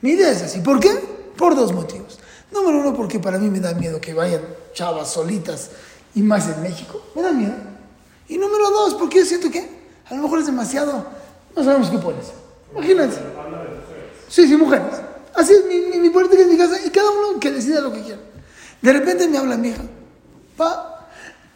Mi 0.02 0.12
idea 0.12 0.32
es 0.32 0.42
así. 0.42 0.60
¿Por 0.60 0.80
qué? 0.80 0.90
Por 1.38 1.56
dos 1.56 1.74
motivos. 1.74 2.20
Número 2.52 2.80
uno, 2.80 2.96
porque 2.96 3.20
para 3.20 3.38
mí 3.38 3.50
me 3.50 3.60
da 3.60 3.74
miedo 3.74 4.02
que 4.02 4.14
vayan 4.14 4.42
chavas 4.74 5.12
solitas 5.12 5.72
y 6.16 6.22
más 6.22 6.48
en 6.48 6.62
México. 6.62 7.02
Me 7.16 7.22
da 7.22 7.32
miedo. 7.32 7.54
Y 8.28 8.38
número 8.38 8.70
dos, 8.70 8.96
porque 8.96 9.20
yo 9.20 9.26
siento 9.26 9.50
que 9.52 9.70
a 10.10 10.16
lo 10.16 10.24
mejor 10.24 10.40
es 10.40 10.46
demasiado. 10.46 11.06
No 11.56 11.64
sabemos 11.64 11.90
qué 11.90 11.98
pones. 11.98 12.28
Imagínense. 12.74 13.20
Sí, 14.28 14.48
sí, 14.48 14.56
mujeres. 14.56 15.02
Así 15.34 15.54
es 15.54 15.66
mi, 15.66 15.80
mi, 15.82 16.00
mi 16.00 16.10
política 16.10 16.42
en 16.42 16.50
mi 16.50 16.58
casa 16.58 16.78
y 16.84 16.90
cada 16.90 17.10
uno 17.12 17.40
que 17.40 17.52
decida 17.52 17.82
lo 17.82 17.94
que 17.94 18.02
quiera. 18.02 18.20
De 18.82 18.94
repente 18.94 19.28
me 19.28 19.38
habla 19.38 19.58
mi 19.58 19.70
hija. 19.70 19.84
Pa, 20.56 21.10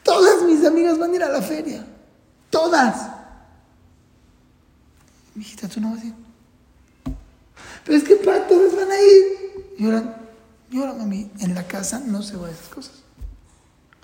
todas 0.03 0.43
mis 0.43 0.65
amigas 0.65 0.97
van 0.97 1.11
a 1.11 1.15
ir 1.15 1.23
a 1.23 1.29
la 1.29 1.41
feria. 1.41 1.85
Todas. 2.49 3.22
Mi 5.35 5.43
hijita, 5.43 5.67
tú 5.67 5.81
no 5.81 5.91
vas 5.91 6.01
a 6.01 6.05
ir. 6.05 6.13
Pero 7.85 7.97
es 7.97 8.03
que 8.03 8.15
para 8.17 8.47
todas 8.47 8.75
van 8.75 8.91
a 8.91 9.01
ir. 9.01 9.43
Y 9.77 10.77
ahora, 10.79 10.93
mami, 10.93 11.29
en 11.39 11.53
la 11.53 11.67
casa 11.67 11.99
no 11.99 12.21
se 12.21 12.37
va 12.37 12.47
a 12.47 12.51
esas 12.51 12.67
cosas. 12.67 13.03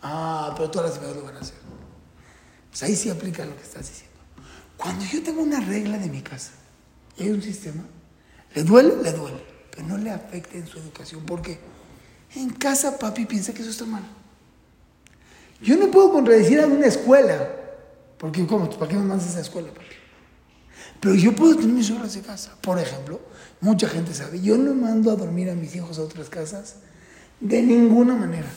Ah, 0.02 0.54
pero 0.56 0.70
todas 0.70 0.90
las 0.90 0.98
amigas 0.98 1.18
lo 1.18 1.24
van 1.24 1.38
a 1.38 1.40
hacer. 1.40 1.56
Pues 2.70 2.84
ahí 2.84 2.96
sí 2.96 3.10
aplica 3.10 3.46
lo 3.46 3.56
que 3.56 3.64
estás 3.64 3.88
diciendo. 3.88 4.18
Cuando 4.78 5.06
yo 5.06 5.22
tengo 5.24 5.42
una 5.42 5.60
regla 5.60 5.98
de 5.98 6.08
mi 6.10 6.22
casa 6.22 6.52
y 7.18 7.24
hay 7.24 7.30
un 7.32 7.42
sistema, 7.42 7.84
le 8.56 8.64
duele, 8.64 8.96
le 9.04 9.12
duele, 9.12 9.44
pero 9.72 9.88
no 9.88 9.98
le 9.98 10.10
afecta 10.12 10.58
en 10.58 10.68
su 10.68 10.80
educación. 10.80 11.26
¿Por 11.26 11.42
qué? 11.42 11.60
En 12.36 12.52
casa 12.52 12.98
papi 12.98 13.26
piensa 13.26 13.54
que 13.54 13.62
eso 13.62 13.72
está 13.72 13.86
mal. 13.86 14.04
Yo 15.62 15.76
no 15.76 15.92
puedo 15.92 16.12
contradecir 16.12 16.62
a 16.62 16.68
una 16.68 16.86
escuela, 16.86 17.50
porque 18.18 18.46
¿cómo? 18.48 18.70
¿Para 18.70 18.90
qué 18.90 18.96
me 18.96 19.04
mandas 19.04 19.28
a 19.28 19.32
esa 19.32 19.42
escuela, 19.42 19.70
papi? 19.74 19.99
Pero 21.00 21.16
yo 21.16 21.36
puedo 21.36 21.56
tener 21.56 21.74
mis 21.74 21.90
horas 21.92 22.14
de 22.14 22.22
casa. 22.22 22.56
Por 22.62 22.80
ejemplo, 22.80 23.20
mucha 23.62 23.88
gente 23.88 24.14
sabe, 24.14 24.42
yo 24.42 24.58
no 24.58 24.74
mando 24.74 25.12
a 25.12 25.16
dormir 25.16 25.50
a 25.50 25.56
mis 25.56 25.76
hijos 25.76 25.98
a 25.98 26.02
otras 26.02 26.30
casas 26.30 26.76
de 27.40 27.62
ninguna 27.62 28.16
manera. 28.16 28.50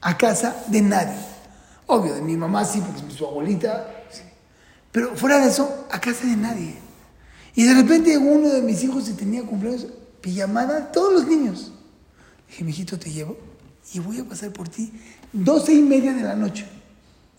A 0.00 0.16
casa 0.16 0.64
de 0.68 0.82
nadie. 0.82 1.18
Obvio, 1.86 2.14
de 2.14 2.22
mi 2.22 2.36
mamá 2.36 2.64
sí, 2.64 2.80
porque 2.80 3.06
es 3.10 3.14
su 3.14 3.26
abuelita. 3.26 4.04
Sí. 4.10 4.22
Pero 4.92 5.16
fuera 5.16 5.38
de 5.38 5.48
eso, 5.48 5.86
a 5.90 6.00
casa 6.00 6.26
de 6.26 6.36
nadie. 6.36 6.74
Y 7.54 7.64
de 7.64 7.74
repente 7.74 8.16
uno 8.16 8.48
de 8.48 8.62
mis 8.62 8.84
hijos 8.84 9.04
se 9.04 9.14
tenía 9.14 9.42
cumpleaños, 9.42 9.86
pijamada, 10.20 10.92
todos 10.92 11.12
los 11.12 11.26
niños. 11.26 11.72
Dije, 12.48 12.64
mijito, 12.64 12.98
te 12.98 13.10
llevo 13.10 13.36
y 13.92 13.98
voy 13.98 14.18
a 14.20 14.24
pasar 14.24 14.52
por 14.52 14.68
ti 14.68 14.92
doce 15.32 15.72
y 15.72 15.82
media 15.82 16.12
de 16.12 16.22
la 16.22 16.34
noche. 16.34 16.66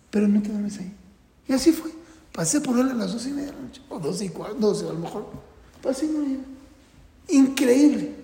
Pero 0.09 0.27
no 0.27 0.41
te 0.41 0.49
duermes 0.49 0.77
ahí. 0.79 0.91
Y 1.47 1.53
así 1.53 1.71
fue. 1.71 1.98
Pasé 2.39 2.61
por 2.61 2.79
él 2.79 2.89
a 2.89 2.93
las 2.93 3.11
doce 3.11 3.27
y 3.27 3.33
media 3.33 3.47
de 3.47 3.57
la 3.57 3.63
noche. 3.63 3.81
O 3.89 3.99
doce 3.99 4.23
y 4.23 4.29
cuatro, 4.29 4.55
doce 4.55 4.87
a 4.87 4.93
lo 4.93 4.99
mejor. 4.99 5.29
Pasé 5.83 6.05
y 6.05 6.07
no. 6.07 6.23
Increíble. 7.27 8.15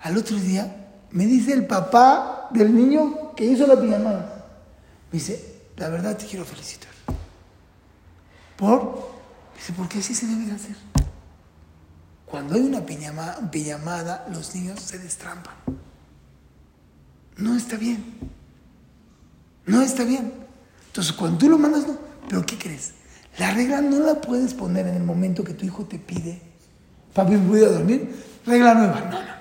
Al 0.00 0.16
otro 0.16 0.36
día 0.36 0.88
me 1.12 1.26
dice 1.26 1.52
el 1.52 1.64
papá 1.64 2.48
del 2.50 2.74
niño 2.74 3.32
que 3.36 3.44
hizo 3.44 3.68
la 3.68 3.80
pijamada. 3.80 4.46
Me 5.12 5.20
dice, 5.20 5.60
la 5.76 5.88
verdad 5.90 6.16
te 6.16 6.26
quiero 6.26 6.44
felicitar. 6.44 6.90
¿Por? 8.56 9.12
Dice, 9.54 9.74
porque 9.76 10.00
así 10.00 10.12
se 10.12 10.26
debe 10.26 10.46
de 10.46 10.52
hacer. 10.52 10.74
Cuando 12.26 12.56
hay 12.56 12.62
una 12.62 12.84
pijamada, 12.84 13.48
pijamada 13.48 14.26
los 14.32 14.56
niños 14.56 14.80
se 14.80 14.98
destrampan. 14.98 15.54
No 17.36 17.56
está 17.56 17.76
bien. 17.76 18.12
No 19.66 19.82
está 19.82 20.02
bien. 20.02 20.32
Entonces, 20.88 21.12
cuando 21.12 21.38
tú 21.38 21.48
lo 21.48 21.58
mandas, 21.58 21.86
no. 21.86 21.96
Pero 22.28 22.44
¿qué 22.44 22.58
crees? 22.58 22.94
La 23.38 23.52
regla 23.52 23.80
no 23.80 24.00
la 24.00 24.20
puedes 24.20 24.54
poner 24.54 24.86
en 24.86 24.96
el 24.96 25.02
momento 25.02 25.44
que 25.44 25.54
tu 25.54 25.64
hijo 25.64 25.84
te 25.84 25.98
pide, 25.98 26.40
papi, 27.14 27.36
¿voy 27.36 27.64
a 27.64 27.68
dormir? 27.68 28.14
Regla 28.44 28.74
nueva. 28.74 29.00
No, 29.00 29.10
no, 29.10 29.20
no. 29.20 29.40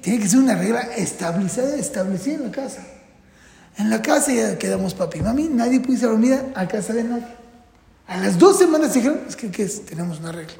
Tiene 0.00 0.20
que 0.20 0.28
ser 0.28 0.38
una 0.38 0.54
regla 0.54 0.80
establecida, 0.96 1.76
establecida 1.76 2.34
en 2.34 2.44
la 2.44 2.50
casa. 2.50 2.86
En 3.78 3.90
la 3.90 4.02
casa 4.02 4.32
ya 4.32 4.58
quedamos 4.58 4.94
papi 4.94 5.18
y 5.18 5.22
mami, 5.22 5.48
nadie 5.48 5.80
puede 5.80 5.94
irse 5.94 6.06
a 6.06 6.08
dormir 6.08 6.38
a 6.54 6.68
casa 6.68 6.92
de 6.92 7.04
nadie. 7.04 7.26
A 8.06 8.18
las 8.18 8.38
dos 8.38 8.58
semanas 8.58 8.94
dijeron, 8.94 9.20
es 9.28 9.36
que 9.36 9.50
¿qué 9.50 9.64
es? 9.64 9.84
tenemos 9.84 10.20
una 10.20 10.32
regla. 10.32 10.54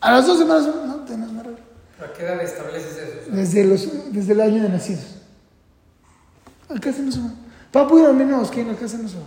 A 0.00 0.12
las 0.12 0.26
dos 0.26 0.38
semanas, 0.38 0.66
no, 0.66 0.96
tenemos 1.04 1.30
una 1.30 1.42
regla. 1.42 1.60
¿A 2.00 2.12
qué 2.12 2.22
edad 2.22 2.40
estableces 2.40 2.96
eso? 2.96 3.30
Desde, 3.30 3.64
los, 3.64 4.12
desde 4.12 4.32
el 4.32 4.40
año 4.40 4.62
de 4.62 4.68
nacidos. 4.68 5.16
A 6.68 6.78
casa 6.78 7.00
no 7.00 7.10
se 7.10 7.20
va. 7.20 7.32
Papu 7.72 7.98
y 7.98 8.04
a 8.04 8.12
no, 8.12 8.42
es 8.42 8.50
que 8.50 8.60
en 8.60 8.68
la 8.68 8.74
casa 8.74 8.98
no 8.98 9.08
se 9.08 9.16
va. 9.16 9.24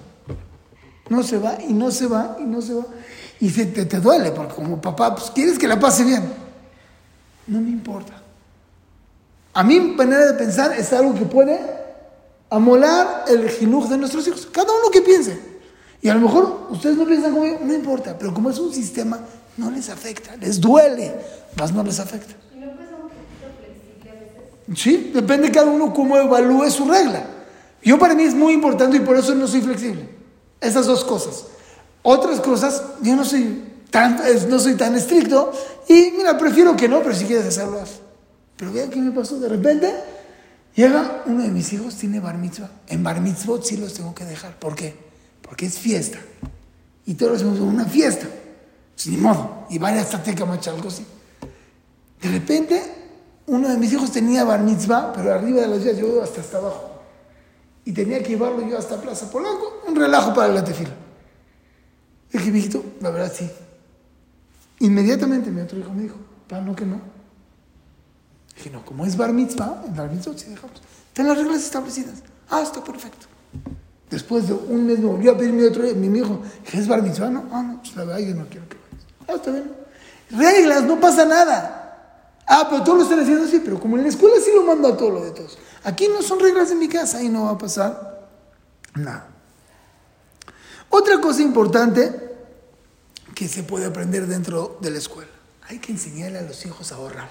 No 1.09 1.23
se 1.23 1.37
va 1.37 1.57
y 1.67 1.73
no 1.73 1.91
se 1.91 2.07
va 2.07 2.37
y 2.39 2.43
no 2.43 2.61
se 2.61 2.73
va. 2.73 2.85
Y 3.39 3.49
se 3.49 3.65
te, 3.67 3.85
te 3.85 3.99
duele, 3.99 4.31
porque 4.31 4.55
como 4.55 4.79
papá, 4.79 5.15
pues 5.15 5.31
quieres 5.31 5.57
que 5.57 5.67
la 5.67 5.79
pase 5.79 6.03
bien. 6.03 6.23
No 7.47 7.59
me 7.59 7.69
importa. 7.69 8.13
A 9.53 9.63
mi 9.63 9.79
manera 9.79 10.25
de 10.25 10.33
pensar 10.33 10.73
es 10.73 10.93
algo 10.93 11.13
que 11.15 11.25
puede 11.25 11.59
amolar 12.49 13.25
el 13.27 13.49
jinuj 13.49 13.89
de 13.89 13.97
nuestros 13.97 14.27
hijos. 14.27 14.47
Cada 14.51 14.71
uno 14.71 14.89
que 14.91 15.01
piense. 15.01 15.39
Y 16.01 16.09
a 16.09 16.13
lo 16.13 16.21
mejor 16.21 16.67
ustedes 16.69 16.95
no 16.95 17.05
piensan 17.05 17.33
como 17.33 17.45
yo, 17.45 17.59
no 17.61 17.73
importa, 17.73 18.17
pero 18.17 18.33
como 18.33 18.49
es 18.49 18.59
un 18.59 18.73
sistema, 18.73 19.19
no 19.57 19.69
les 19.69 19.89
afecta, 19.89 20.35
les 20.37 20.61
duele, 20.61 21.13
más 21.57 21.73
no 21.73 21.83
les 21.83 21.99
afecta. 21.99 22.35
¿Y 22.55 22.59
no 22.59 22.71
puede 22.71 22.87
ser 22.87 22.95
un 22.95 23.01
poquito 23.01 23.47
flexible 23.59 24.09
a 24.09 24.13
veces? 24.13 24.81
Sí, 24.81 25.11
depende 25.13 25.51
cada 25.51 25.69
uno 25.69 25.93
cómo 25.93 26.15
evalúe 26.15 26.69
su 26.71 26.85
regla. 26.85 27.25
Yo 27.83 27.99
para 27.99 28.15
mí 28.15 28.23
es 28.23 28.33
muy 28.33 28.53
importante 28.53 28.95
y 28.95 29.01
por 29.01 29.17
eso 29.17 29.35
no 29.35 29.47
soy 29.47 29.61
flexible. 29.61 30.18
Esas 30.61 30.85
dos 30.85 31.03
cosas. 31.03 31.45
Otras 32.01 32.39
cosas, 32.39 32.83
yo 33.01 33.15
no 33.15 33.25
soy 33.25 33.63
tan, 33.89 34.19
no 34.49 34.59
soy 34.59 34.75
tan 34.75 34.95
estricto 34.95 35.51
y 35.87 36.11
mira, 36.15 36.37
prefiero 36.37 36.75
que 36.75 36.87
no, 36.87 37.01
pero 37.01 37.15
si 37.15 37.25
quieres 37.25 37.45
hacerlo. 37.47 37.79
Pero 38.55 38.71
vean 38.71 38.89
qué 38.89 38.99
me 38.99 39.11
pasó. 39.11 39.39
De 39.39 39.49
repente 39.49 39.93
llega 40.75 41.23
uno 41.25 41.43
de 41.43 41.49
mis 41.49 41.71
hijos, 41.73 41.95
tiene 41.95 42.19
bar 42.19 42.37
mitzvah. 42.37 42.69
En 42.87 43.03
bar 43.03 43.21
mitzvah 43.21 43.61
sí 43.63 43.77
los 43.77 43.93
tengo 43.93 44.13
que 44.13 44.25
dejar. 44.25 44.59
¿Por 44.59 44.75
qué? 44.75 44.95
Porque 45.41 45.65
es 45.65 45.77
fiesta. 45.77 46.19
Y 47.05 47.15
todos 47.15 47.37
hacemos 47.37 47.59
una 47.59 47.85
fiesta. 47.85 48.27
Pues 48.93 49.07
ni 49.07 49.17
modo. 49.17 49.65
Y 49.69 49.77
vaya 49.79 50.01
hasta 50.01 50.21
Tecamacha, 50.21 50.71
algo 50.71 50.89
así. 50.89 51.05
De 52.21 52.29
repente, 52.29 52.81
uno 53.47 53.69
de 53.69 53.77
mis 53.77 53.93
hijos 53.93 54.11
tenía 54.11 54.43
bar 54.43 54.61
mitzvah, 54.61 55.13
pero 55.13 55.33
arriba 55.33 55.61
de 55.61 55.67
los 55.67 55.83
días 55.83 55.97
yo 55.97 56.21
hasta 56.21 56.41
hasta 56.41 56.57
abajo. 56.57 56.88
Y 57.89 57.91
tenía 57.91 58.21
que 58.21 58.29
llevarlo 58.29 58.61
yo 58.67 58.77
hasta 58.77 59.01
Plaza 59.01 59.31
Polanco, 59.31 59.81
un 59.87 59.95
relajo 59.95 60.31
para 60.31 60.53
la 60.53 60.63
tefila. 60.63 60.91
Dije, 62.31 62.51
mijito, 62.51 62.83
la 63.01 63.09
verdad 63.09 63.33
sí. 63.35 63.49
Inmediatamente 64.77 65.49
mi 65.49 65.61
otro 65.61 65.79
hijo 65.79 65.91
me 65.91 66.03
dijo, 66.03 66.15
pa, 66.47 66.61
no 66.61 66.75
que 66.75 66.85
no. 66.85 67.01
Dije, 68.55 68.69
no, 68.69 68.85
como 68.85 69.07
es 69.07 69.17
bar 69.17 69.33
mitzvah, 69.33 69.85
en 69.87 69.95
bar 69.95 70.11
mitzvah 70.11 70.37
sí 70.37 70.51
dejamos. 70.51 70.79
Están 71.07 71.29
las 71.29 71.37
reglas 71.39 71.63
establecidas. 71.63 72.21
Ah, 72.47 72.61
está 72.61 72.83
perfecto. 72.83 73.25
Después 74.11 74.47
de 74.47 74.53
un 74.53 74.85
mes 74.85 74.99
me 74.99 75.07
volvió 75.07 75.31
a 75.31 75.37
pedir 75.39 75.53
mi 75.53 75.63
otro 75.63 75.81
mi 75.95 76.19
hijo, 76.19 76.43
¿es 76.71 76.87
bar 76.87 77.01
mitzvah? 77.01 77.31
No, 77.31 77.45
ah, 77.51 77.63
no, 77.63 77.81
pues 77.81 77.95
la 77.95 78.03
verdad 78.03 78.19
yo 78.19 78.35
no 78.35 78.45
quiero 78.49 78.69
que 78.69 78.77
vayas. 78.77 79.07
Ah, 79.27 79.33
está 79.33 79.49
bien. 79.49 79.71
Reglas, 80.29 80.83
no 80.83 80.99
pasa 80.99 81.25
nada. 81.25 81.78
Ah, 82.51 82.65
pero 82.67 82.83
todos 82.83 82.97
lo 82.97 83.03
están 83.03 83.19
haciendo 83.19 83.45
así, 83.45 83.61
pero 83.63 83.79
como 83.79 83.95
en 83.95 84.01
la 84.01 84.09
escuela 84.09 84.37
sí 84.43 84.49
lo 84.51 84.63
mando 84.63 84.87
a 84.87 84.97
todo 84.97 85.11
lo 85.11 85.23
de 85.23 85.29
todos. 85.29 85.59
Aquí 85.83 86.07
no 86.07 86.23
son 86.23 86.39
reglas 86.39 86.69
de 86.69 86.75
mi 86.75 86.89
casa 86.89 87.21
y 87.21 87.29
no 87.29 87.45
va 87.45 87.51
a 87.51 87.57
pasar 87.59 88.27
nada. 88.95 89.29
Otra 90.89 91.21
cosa 91.21 91.43
importante 91.43 92.11
que 93.35 93.47
se 93.47 93.61
puede 93.61 93.85
aprender 93.85 94.25
dentro 94.25 94.79
de 94.81 94.89
la 94.89 94.97
escuela. 94.97 95.29
Hay 95.67 95.77
que 95.77 95.91
enseñarle 95.91 96.39
a 96.39 96.41
los 96.41 96.65
hijos 96.65 96.91
a 96.91 96.95
ahorrar. 96.95 97.29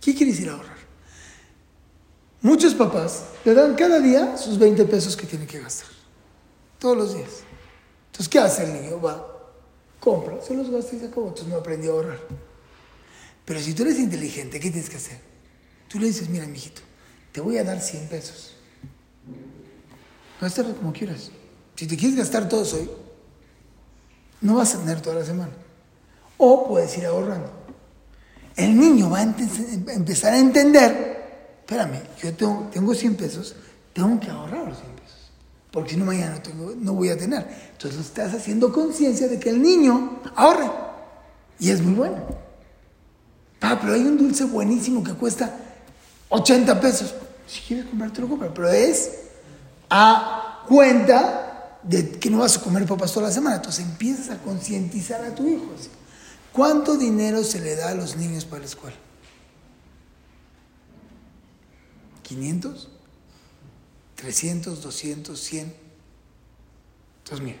¿Qué 0.00 0.12
quiere 0.12 0.32
decir 0.32 0.50
ahorrar? 0.50 0.76
Muchos 2.42 2.74
papás 2.74 3.26
le 3.44 3.54
dan 3.54 3.76
cada 3.76 4.00
día 4.00 4.36
sus 4.36 4.58
20 4.58 4.86
pesos 4.86 5.16
que 5.16 5.24
tiene 5.24 5.46
que 5.46 5.60
gastar. 5.60 5.86
Todos 6.80 6.96
los 6.96 7.14
días. 7.14 7.30
Entonces, 8.06 8.28
¿qué 8.28 8.40
hace 8.40 8.64
el 8.64 8.72
niño? 8.72 9.00
Va, 9.00 9.24
compra, 10.00 10.42
se 10.42 10.52
los 10.52 10.68
gasta 10.68 10.96
y 10.96 10.98
se 10.98 11.06
acabó. 11.06 11.28
Entonces 11.28 11.46
no 11.46 11.58
aprendió 11.58 11.92
a 11.92 11.94
ahorrar. 11.94 12.18
Pero 13.44 13.60
si 13.60 13.74
tú 13.74 13.82
eres 13.82 13.98
inteligente, 13.98 14.58
¿qué 14.58 14.70
tienes 14.70 14.88
que 14.88 14.96
hacer? 14.96 15.18
Tú 15.88 15.98
le 15.98 16.06
dices, 16.06 16.28
mira, 16.28 16.46
mijito, 16.46 16.80
te 17.32 17.40
voy 17.40 17.58
a 17.58 17.64
dar 17.64 17.80
100 17.80 18.08
pesos. 18.08 18.56
Gástalo 20.40 20.74
como 20.76 20.92
quieras. 20.92 21.30
Si 21.76 21.86
te 21.86 21.96
quieres 21.96 22.16
gastar 22.16 22.48
todos 22.48 22.72
hoy, 22.74 22.90
no 24.40 24.56
vas 24.56 24.74
a 24.74 24.78
tener 24.78 25.00
toda 25.00 25.16
la 25.16 25.24
semana. 25.24 25.52
O 26.38 26.68
puedes 26.68 26.96
ir 26.98 27.06
ahorrando. 27.06 27.50
El 28.56 28.78
niño 28.78 29.10
va 29.10 29.18
a 29.18 29.22
empezar 29.22 30.32
a 30.32 30.38
entender, 30.38 31.56
espérame, 31.60 32.00
yo 32.22 32.32
tengo, 32.34 32.70
tengo 32.72 32.94
100 32.94 33.16
pesos, 33.16 33.56
tengo 33.92 34.20
que 34.20 34.30
ahorrar 34.30 34.68
los 34.68 34.78
100 34.78 34.92
pesos. 34.92 35.30
Porque 35.72 35.90
si 35.90 35.96
no, 35.96 36.04
mañana 36.04 36.40
no, 36.76 36.94
voy 36.94 37.08
a 37.08 37.16
tener. 37.16 37.44
Entonces 37.72 38.00
estás 38.00 38.32
haciendo 38.32 38.72
conciencia 38.72 39.26
de 39.26 39.40
que 39.40 39.50
el 39.50 39.60
niño 39.60 40.20
ahorre. 40.36 40.70
Y 41.58 41.70
es 41.70 41.82
muy 41.82 41.94
bueno. 41.94 42.43
Ah, 43.66 43.78
pero 43.80 43.94
hay 43.94 44.02
un 44.02 44.18
dulce 44.18 44.44
buenísimo 44.44 45.02
que 45.02 45.14
cuesta 45.14 45.56
80 46.28 46.80
pesos. 46.82 47.14
Si 47.46 47.60
quieres 47.60 47.86
comprártelo, 47.86 48.28
compra. 48.28 48.52
Pero 48.52 48.68
es 48.68 49.10
a 49.88 50.64
cuenta 50.68 51.78
de 51.82 52.10
que 52.10 52.28
no 52.28 52.38
vas 52.38 52.58
a 52.58 52.60
comer 52.60 52.84
papas 52.84 53.12
toda 53.12 53.28
la 53.28 53.32
semana. 53.32 53.56
Entonces 53.56 53.86
empiezas 53.86 54.28
a 54.28 54.38
concientizar 54.42 55.24
a 55.24 55.34
tu 55.34 55.48
hijo. 55.48 55.72
¿Cuánto 56.52 56.98
dinero 56.98 57.42
se 57.42 57.60
le 57.60 57.74
da 57.74 57.88
a 57.88 57.94
los 57.94 58.16
niños 58.16 58.44
para 58.44 58.60
la 58.60 58.66
escuela? 58.66 58.96
¿500? 62.28 62.88
¿300? 64.22 64.76
¿200? 64.76 65.36
¿100? 65.36 65.72
Entonces, 67.22 67.44
mira. 67.44 67.58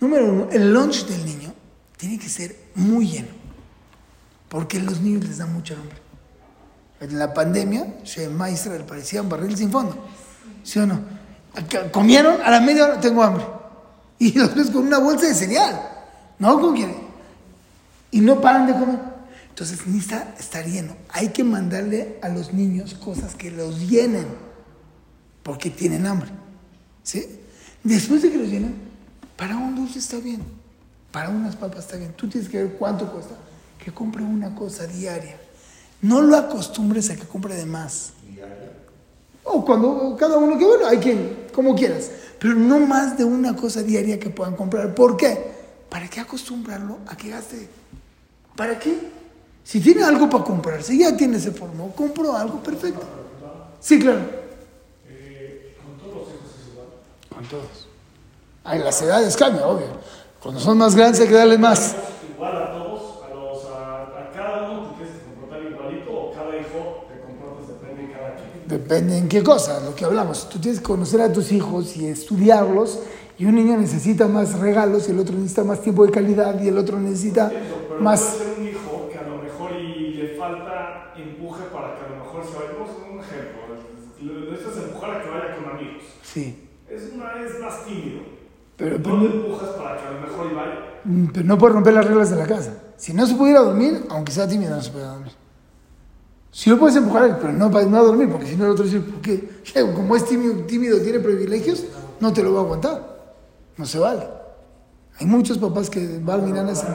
Número 0.00 0.24
uno, 0.24 0.48
el 0.50 0.72
lunch 0.72 1.04
del 1.04 1.24
niño 1.26 1.52
tiene 1.98 2.18
que 2.18 2.30
ser 2.30 2.56
muy 2.74 3.08
lleno. 3.08 3.41
Porque 4.52 4.78
los 4.78 5.00
niños 5.00 5.24
les 5.26 5.38
da 5.38 5.46
mucha 5.46 5.72
hambre. 5.72 5.96
En 7.00 7.18
la 7.18 7.32
pandemia, 7.32 7.86
Shem 8.04 8.34
Maestra 8.34 8.86
parecía 8.86 9.22
un 9.22 9.30
barril 9.30 9.56
sin 9.56 9.70
fondo. 9.70 9.96
¿Sí 10.62 10.78
o 10.78 10.86
no? 10.86 11.00
Comieron, 11.90 12.38
a 12.42 12.50
la 12.50 12.60
media 12.60 12.84
hora 12.84 13.00
tengo 13.00 13.22
hambre. 13.22 13.46
Y 14.18 14.32
los 14.38 14.54
ves 14.54 14.68
con 14.68 14.86
una 14.86 14.98
bolsa 14.98 15.26
de 15.26 15.34
cereal. 15.34 15.80
¿No? 16.38 16.60
¿Con 16.60 16.76
quién? 16.76 16.94
Y 18.10 18.20
no 18.20 18.42
paran 18.42 18.66
de 18.66 18.74
comer. 18.74 18.98
Entonces 19.48 19.86
necesita 19.86 20.34
estar 20.38 20.66
lleno. 20.66 20.96
Hay 21.08 21.28
que 21.28 21.44
mandarle 21.44 22.18
a 22.20 22.28
los 22.28 22.52
niños 22.52 22.92
cosas 22.92 23.34
que 23.34 23.50
los 23.50 23.88
llenen. 23.88 24.26
Porque 25.42 25.70
tienen 25.70 26.06
hambre. 26.06 26.28
¿Sí? 27.02 27.40
Después 27.82 28.20
de 28.20 28.30
que 28.30 28.36
los 28.36 28.48
llenen, 28.48 28.74
para 29.34 29.56
un 29.56 29.74
dulce 29.74 29.98
está 29.98 30.18
bien. 30.18 30.42
Para 31.10 31.30
unas 31.30 31.56
papas 31.56 31.86
está 31.86 31.96
bien. 31.96 32.12
Tú 32.12 32.28
tienes 32.28 32.50
que 32.50 32.62
ver 32.62 32.74
cuánto 32.74 33.10
cuesta 33.10 33.34
que 33.82 33.92
compre 33.92 34.22
una 34.22 34.54
cosa 34.54 34.86
diaria. 34.86 35.36
No 36.00 36.20
lo 36.20 36.36
acostumbres 36.36 37.10
a 37.10 37.16
que 37.16 37.26
compre 37.26 37.54
de 37.54 37.66
más. 37.66 38.12
¿Diaria? 38.28 38.72
O 39.44 39.64
cuando 39.64 40.16
cada 40.18 40.38
uno 40.38 40.56
que, 40.56 40.64
bueno, 40.64 40.86
hay 40.86 40.98
quien, 40.98 41.46
como 41.52 41.74
quieras. 41.74 42.10
Pero 42.38 42.54
no 42.54 42.78
más 42.80 43.16
de 43.18 43.24
una 43.24 43.56
cosa 43.56 43.82
diaria 43.82 44.18
que 44.18 44.30
puedan 44.30 44.56
comprar. 44.56 44.94
¿Por 44.94 45.16
qué? 45.16 45.52
¿Para 45.88 46.08
qué 46.08 46.20
acostumbrarlo 46.20 46.98
a 47.06 47.16
que 47.16 47.30
gaste? 47.30 47.68
¿Para 48.56 48.78
qué? 48.78 48.98
Si 49.64 49.80
tiene 49.80 50.02
algo 50.04 50.28
para 50.28 50.44
comprar, 50.44 50.82
si 50.82 50.98
ya 50.98 51.16
tiene 51.16 51.36
ese 51.36 51.52
formo, 51.52 51.92
compro 51.94 52.36
algo 52.36 52.62
perfecto. 52.62 53.02
Sí, 53.80 53.98
claro. 53.98 54.20
¿Con 54.20 55.98
todos 55.98 56.14
los 56.14 56.34
hijos 56.34 56.50
es 56.60 56.72
igual? 56.72 56.86
Con 57.34 57.44
todos. 57.46 57.88
Ay, 58.64 58.78
las 58.80 59.02
edades 59.02 59.36
cambian, 59.36 59.64
obvio. 59.64 59.86
Cuando 60.42 60.60
son 60.60 60.78
más 60.78 60.94
grandes 60.94 61.20
hay 61.20 61.28
que 61.28 61.34
darles 61.34 61.58
más. 61.58 61.94
Igual 62.34 62.62
a 62.62 62.72
todos. 62.72 62.91
Depende 68.72 69.18
en 69.18 69.28
qué 69.28 69.42
cosa, 69.42 69.80
lo 69.84 69.94
que 69.94 70.06
hablamos. 70.06 70.48
Tú 70.48 70.58
tienes 70.58 70.80
que 70.80 70.86
conocer 70.86 71.20
a 71.20 71.30
tus 71.30 71.52
hijos 71.52 71.94
y 71.94 72.06
estudiarlos. 72.06 73.00
Y 73.36 73.44
un 73.44 73.56
niño 73.56 73.76
necesita 73.76 74.26
más 74.28 74.58
regalos 74.58 75.08
y 75.08 75.10
el 75.10 75.18
otro 75.18 75.34
necesita 75.36 75.62
más 75.62 75.82
tiempo 75.82 76.06
de 76.06 76.10
calidad 76.10 76.58
y 76.58 76.68
el 76.68 76.78
otro 76.78 76.98
necesita 76.98 77.50
pero 77.50 78.00
más... 78.00 78.22
Puede 78.22 78.38
ser 78.38 78.58
un 78.58 78.68
hijo 78.68 79.08
que 79.12 79.18
a 79.18 79.28
lo 79.28 79.42
mejor 79.42 79.72
y 79.72 80.14
le 80.14 80.36
falta 80.36 81.12
empuje 81.18 81.64
para 81.70 81.96
que 81.96 82.04
a 82.06 82.08
lo 82.08 82.24
mejor 82.24 82.44
se 82.46 82.56
vaya. 82.56 82.70
Vamos 82.72 82.90
a 82.96 83.12
un 83.12 83.20
ejemplo. 83.20 84.50
Necesitas 84.50 84.84
empujar 84.84 85.10
a 85.10 85.22
que 85.22 85.28
vaya 85.28 85.56
con 85.56 85.76
amigos. 85.76 86.02
Sí. 86.22 86.68
Es, 86.88 87.12
una, 87.12 87.44
es 87.44 87.60
más 87.60 87.84
tímido. 87.84 88.22
Pero, 88.78 88.98
no 89.00 89.20
le 89.20 89.26
empujas 89.26 89.68
para 89.68 90.00
que 90.00 90.06
a 90.06 90.10
lo 90.12 90.20
mejor 90.22 90.50
y 90.50 90.54
vaya. 90.54 91.00
Mm, 91.04 91.26
pero 91.26 91.44
no 91.44 91.58
puedes 91.58 91.74
romper 91.74 91.92
las 91.92 92.06
reglas 92.06 92.30
de 92.30 92.36
la 92.36 92.46
casa. 92.46 92.72
Si 92.96 93.12
no 93.12 93.26
se 93.26 93.34
pudiera 93.34 93.60
dormir, 93.60 94.06
aunque 94.08 94.32
sea 94.32 94.48
tímido, 94.48 94.74
no 94.74 94.80
se 94.80 94.92
puede 94.92 95.04
dormir. 95.04 95.41
Si 96.52 96.68
lo 96.68 96.78
puedes 96.78 96.96
empujar, 96.96 97.38
pero 97.40 97.50
no 97.50 97.70
no 97.70 98.04
dormir, 98.04 98.30
porque 98.30 98.46
si 98.46 98.56
no 98.56 98.66
el 98.66 98.72
otro 98.72 98.84
dice, 98.84 99.00
¿por 99.00 99.22
qué? 99.22 99.48
Como 99.94 100.14
es 100.14 100.26
tímido, 100.26 100.54
tímido, 100.66 101.00
tiene 101.00 101.18
privilegios, 101.18 101.86
no 102.20 102.30
te 102.30 102.42
lo 102.42 102.52
va 102.52 102.60
a 102.60 102.62
aguantar. 102.64 103.12
No 103.78 103.86
se 103.86 103.98
vale. 103.98 104.28
Hay 105.18 105.26
muchos 105.26 105.56
papás 105.56 105.88
que 105.88 106.18
van 106.20 106.44
mirando 106.44 106.72
ese. 106.72 106.86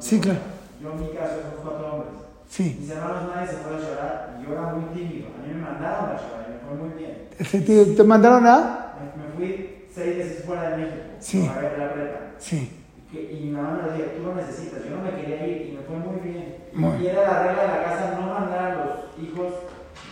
Sí, 0.00 0.18
claro. 0.18 0.40
Yo 0.82 0.90
en 0.90 1.00
mi 1.00 1.08
caso 1.10 1.34
somos 1.40 1.60
cuatro 1.62 1.92
hombres. 1.92 2.10
Sí. 2.48 2.76
Mis 2.80 2.90
hermanos 2.90 3.32
nadie 3.32 3.48
se 3.48 3.54
puede 3.58 3.78
llorar 3.78 4.38
y 4.40 4.44
yo 4.44 4.52
era 4.52 4.74
muy 4.74 4.84
tímido. 4.92 5.28
A 5.28 5.46
mí 5.46 5.54
me 5.54 5.60
mandaron 5.62 6.10
a 6.10 6.12
llorar 6.14 6.46
y 6.48 6.52
me 6.52 6.58
fue 6.58 6.88
muy 6.88 6.98
bien. 6.98 7.28
¿Te, 7.38 7.94
te 7.94 8.04
mandaron 8.04 8.46
a? 8.46 8.94
Me, 9.16 9.22
me, 9.22 9.32
fui 9.36 9.86
seis 9.94 10.16
meses 10.16 10.44
fuera 10.44 10.70
de 10.70 10.76
México. 10.78 11.02
Sí. 11.20 11.46
A 11.46 11.60
ver 11.60 11.78
la 11.78 11.94
prepa. 11.94 12.18
Sí. 12.38 12.83
Y 13.18 13.44
mi 13.44 13.50
mamá 13.50 13.80
me 13.82 13.88
lo 13.88 13.96
dijo, 13.96 14.10
tú 14.16 14.22
lo 14.24 14.34
necesitas. 14.34 14.84
Yo 14.84 14.96
no 14.96 15.02
me 15.02 15.10
quería 15.10 15.46
ir 15.46 15.68
y 15.68 15.72
me 15.72 15.82
fue 15.82 15.96
muy 15.96 16.20
bien. 16.20 16.56
Muy. 16.72 17.02
Y 17.02 17.06
era 17.06 17.22
la 17.22 17.42
regla 17.44 17.62
de 17.62 17.68
la 17.68 17.84
casa 17.84 18.18
no 18.20 18.26
mandar 18.26 18.70
a 18.70 18.84
los 18.84 19.22
hijos 19.22 19.52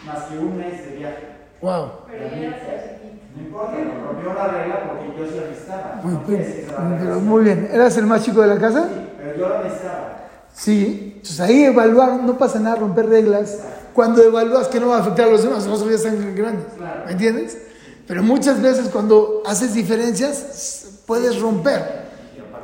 más 0.07 0.25
que 0.25 0.39
un 0.39 0.57
mes 0.57 0.85
de 0.87 0.97
viaje. 0.97 1.27
Wow. 1.61 1.91
Pero 2.09 2.29
chiquito. 2.29 3.13
No 3.35 3.43
importa, 3.43 3.73
rompió 4.07 4.35
la 4.35 4.49
regla 4.49 4.83
porque 4.89 5.19
yo 5.19 5.27
sí 5.27 5.41
lo 5.41 5.47
necesitaba. 5.49 6.01
Muy, 6.03 6.13
No 6.13 6.91
la 6.91 6.99
pero 6.99 7.21
muy 7.21 7.45
bien. 7.45 7.69
¿Eras 7.73 7.97
el 7.97 8.07
más 8.07 8.23
chico 8.25 8.43
de 8.43 8.49
la 8.49 8.59
casa? 8.59 8.89
Sí, 8.89 9.09
pero 9.17 9.39
yo 9.39 9.49
lo 9.49 9.63
necesitaba. 9.63 10.29
Sí. 10.53 11.13
Entonces 11.17 11.41
ahí 11.41 11.65
evaluar, 11.65 12.23
no 12.23 12.37
pasa 12.37 12.59
nada 12.61 12.77
romper 12.77 13.07
reglas. 13.09 13.61
Cuando 13.95 14.23
evalúas 14.23 14.69
que 14.69 14.81
no 14.81 14.89
va 14.89 14.99
a 14.99 15.01
afectar 15.01 15.29
a 15.29 15.31
los 15.31 15.43
demás, 15.43 15.67
nosotros 15.67 16.03
ya 16.03 16.09
están 16.09 16.35
grandes. 16.35 16.67
Claro. 16.77 17.03
¿Me 17.07 17.13
entiendes? 17.13 17.59
Pero 18.07 18.23
muchas 18.23 18.61
veces 18.61 18.89
cuando 18.89 19.43
haces 19.47 19.75
diferencias, 19.75 21.03
puedes 21.07 21.41
romper. 21.41 22.02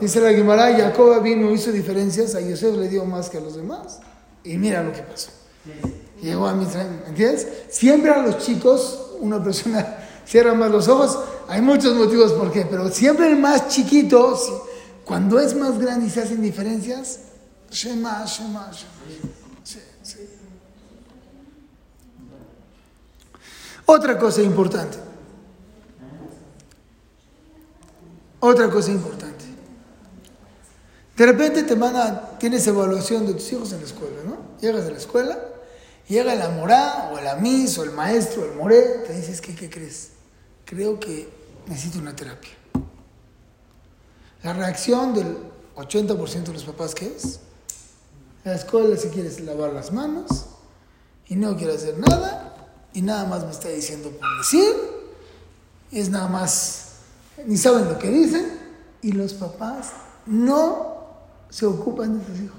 Dice 0.00 0.20
la 0.20 0.32
Guimara, 0.32 0.76
Jacob 0.76 1.22
vino, 1.22 1.50
hizo 1.50 1.72
diferencias, 1.72 2.34
a 2.34 2.40
Yosef 2.40 2.76
le 2.76 2.88
dio 2.88 3.04
más 3.04 3.28
que 3.28 3.38
a 3.38 3.40
los 3.40 3.56
demás. 3.56 4.00
Y 4.44 4.56
mira 4.56 4.82
lo 4.82 4.92
que 4.92 5.02
pasó. 5.02 5.30
Llegó 6.22 6.46
a 6.46 6.54
Mitzrayim, 6.54 7.00
¿me 7.02 7.08
entiendes? 7.08 7.46
Siempre 7.70 8.10
a 8.10 8.22
los 8.22 8.38
chicos, 8.38 9.12
una 9.20 9.42
persona 9.42 9.98
cierra 10.26 10.54
más 10.54 10.70
los 10.70 10.88
ojos, 10.88 11.18
hay 11.48 11.60
muchos 11.60 11.94
motivos 11.96 12.32
por 12.32 12.52
qué, 12.52 12.66
pero 12.68 12.90
siempre 12.90 13.30
el 13.30 13.36
más 13.36 13.68
chiquito, 13.68 14.38
cuando 15.04 15.38
es 15.38 15.54
más 15.54 15.78
grande 15.78 16.06
y 16.06 16.10
se 16.10 16.22
hacen 16.22 16.42
diferencias, 16.42 17.20
Shema, 17.70 18.24
Shema, 18.24 18.70
Shema. 18.70 19.32
Sí, 19.62 19.78
sí. 20.02 20.18
Otra 23.84 24.18
cosa 24.18 24.42
importante. 24.42 24.98
Otra 28.40 28.70
cosa 28.70 28.90
importante. 28.90 29.27
De 31.18 31.26
repente 31.26 31.64
te 31.64 31.76
mandan, 31.76 32.38
tienes 32.38 32.66
evaluación 32.66 33.26
de 33.26 33.34
tus 33.34 33.52
hijos 33.52 33.72
en 33.72 33.80
la 33.80 33.86
escuela, 33.86 34.22
¿no? 34.24 34.36
Llegas 34.60 34.86
a 34.86 34.90
la 34.90 34.98
escuela, 34.98 35.38
llega 36.08 36.34
la 36.34 36.48
morá, 36.48 37.10
o 37.12 37.18
el 37.18 37.26
amis, 37.26 37.76
o 37.76 37.84
el 37.84 37.90
maestro, 37.90 38.46
el 38.46 38.54
moré, 38.54 39.02
te 39.06 39.12
dices, 39.12 39.40
¿qué, 39.40 39.54
qué 39.54 39.68
crees? 39.68 40.12
creo 40.68 41.00
que 41.00 41.28
necesito 41.66 41.98
una 41.98 42.14
terapia. 42.14 42.50
La 44.42 44.52
reacción 44.52 45.14
del 45.14 45.38
80% 45.76 46.44
de 46.44 46.52
los 46.52 46.64
papás, 46.64 46.94
¿qué 46.94 47.06
es? 47.06 47.40
La 48.44 48.54
escuela 48.54 48.96
si 48.96 49.08
quieres 49.08 49.40
lavar 49.40 49.72
las 49.72 49.92
manos 49.92 50.46
y 51.26 51.36
no 51.36 51.56
quiere 51.56 51.74
hacer 51.74 51.98
nada 51.98 52.54
y 52.92 53.02
nada 53.02 53.24
más 53.24 53.44
me 53.44 53.50
está 53.50 53.68
diciendo 53.68 54.10
por 54.10 54.38
decir, 54.38 54.74
es 55.90 56.10
nada 56.10 56.28
más, 56.28 56.88
ni 57.46 57.56
saben 57.56 57.88
lo 57.88 57.98
que 57.98 58.08
dicen 58.08 58.58
y 59.00 59.12
los 59.12 59.32
papás 59.32 59.92
no 60.26 60.87
se 61.50 61.66
ocupan 61.66 62.18
de 62.18 62.26
sus 62.26 62.40
hijos. 62.40 62.58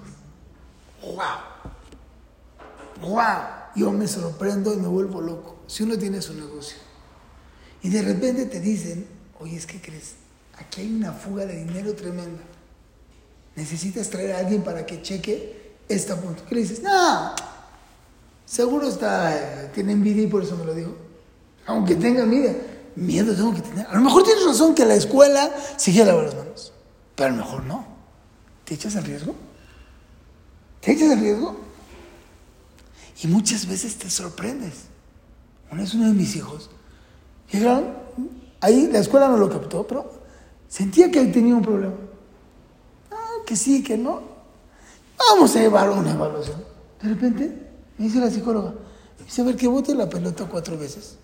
¡Wow! 1.01 3.09
¡Wow! 3.09 3.59
Yo 3.75 3.91
me 3.91 4.07
sorprendo 4.07 4.73
y 4.73 4.77
me 4.77 4.87
vuelvo 4.87 5.21
loco. 5.21 5.57
Si 5.67 5.83
uno 5.83 5.97
tiene 5.97 6.21
su 6.21 6.33
negocio 6.33 6.77
y 7.81 7.89
de 7.89 8.01
repente 8.01 8.45
te 8.45 8.59
dicen, 8.59 9.07
oye, 9.39 9.55
es 9.55 9.65
que 9.65 9.79
crees, 9.79 10.15
aquí 10.57 10.81
hay 10.81 10.93
una 10.93 11.13
fuga 11.13 11.45
de 11.45 11.63
dinero 11.63 11.95
tremenda. 11.95 12.43
Necesitas 13.55 14.09
traer 14.09 14.33
a 14.33 14.39
alguien 14.39 14.63
para 14.63 14.85
que 14.85 15.01
cheque 15.01 15.75
esta 15.87 16.15
punto. 16.15 16.43
¿Qué 16.47 16.55
le 16.55 16.61
dices? 16.61 16.81
No, 16.81 17.33
seguro 18.45 18.89
está, 18.89 19.35
eh, 19.35 19.71
tiene 19.73 19.93
envidia 19.93 20.23
y 20.23 20.27
por 20.27 20.43
eso 20.43 20.57
me 20.57 20.65
lo 20.65 20.73
dijo. 20.73 20.95
Aunque 21.67 21.95
tenga 21.95 22.23
envidia, 22.23 22.55
miedo 22.95 23.35
tengo 23.35 23.53
que 23.53 23.61
tener. 23.61 23.85
A 23.87 23.93
lo 23.93 24.01
mejor 24.01 24.23
tienes 24.23 24.45
razón 24.45 24.75
que 24.75 24.85
la 24.85 24.95
escuela 24.95 25.53
sí 25.77 25.91
quiere 25.91 26.07
lavar 26.07 26.25
las 26.25 26.35
manos, 26.35 26.73
pero 27.15 27.27
a 27.27 27.31
lo 27.31 27.37
mejor 27.37 27.63
no. 27.65 27.98
¿Te 28.69 28.75
echas 28.75 28.95
al 28.97 29.03
riesgo? 29.03 29.33
¿Te 30.79 30.91
echas 30.91 31.09
al 31.09 31.19
riesgo? 31.21 31.59
Y 33.23 33.25
muchas 33.25 33.65
veces 33.67 33.97
te 33.97 34.11
sorprendes. 34.11 34.83
Una 35.71 35.81
vez 35.81 35.95
uno 35.95 36.05
de 36.05 36.13
mis 36.13 36.35
hijos, 36.35 36.69
llegaron, 37.51 37.95
ahí 38.61 38.87
la 38.91 38.99
escuela 38.99 39.27
no 39.27 39.37
lo 39.37 39.49
captó, 39.49 39.87
pero 39.87 40.21
sentía 40.67 41.09
que 41.09 41.25
tenía 41.25 41.55
un 41.55 41.63
problema. 41.63 41.95
Ah, 43.09 43.37
que 43.43 43.55
sí, 43.55 43.81
que 43.81 43.97
no. 43.97 44.21
Vamos 45.17 45.55
a 45.55 45.61
llevar 45.61 45.89
una 45.89 46.11
evaluación. 46.11 46.63
De 47.01 47.09
repente, 47.09 47.71
me 47.97 48.05
dice 48.05 48.19
la 48.19 48.29
psicóloga, 48.29 48.75
me 49.17 49.25
dice, 49.25 49.41
a 49.41 49.45
ver, 49.45 49.55
que 49.55 49.65
bote 49.65 49.95
la 49.95 50.07
pelota 50.07 50.45
cuatro 50.45 50.77
veces. 50.77 51.17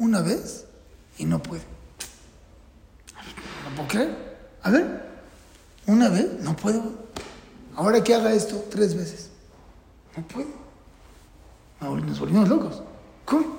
Una 0.00 0.22
vez 0.22 0.64
y 1.18 1.24
no 1.24 1.40
puede. 1.40 1.62
No 3.64 3.76
puedo 3.76 3.88
creer. 3.88 4.29
A 4.62 4.70
ver, 4.70 5.02
una 5.86 6.08
vez, 6.08 6.26
no 6.40 6.54
puedo. 6.56 6.82
Ahora 7.76 8.02
que 8.02 8.14
haga 8.14 8.32
esto 8.32 8.64
tres 8.70 8.94
veces. 8.94 9.30
No 10.16 10.22
puedo. 10.26 10.48
Ahora 11.80 12.02
nos 12.02 12.20
volvimos 12.20 12.48
locos. 12.48 12.82
¿Cómo? 13.24 13.58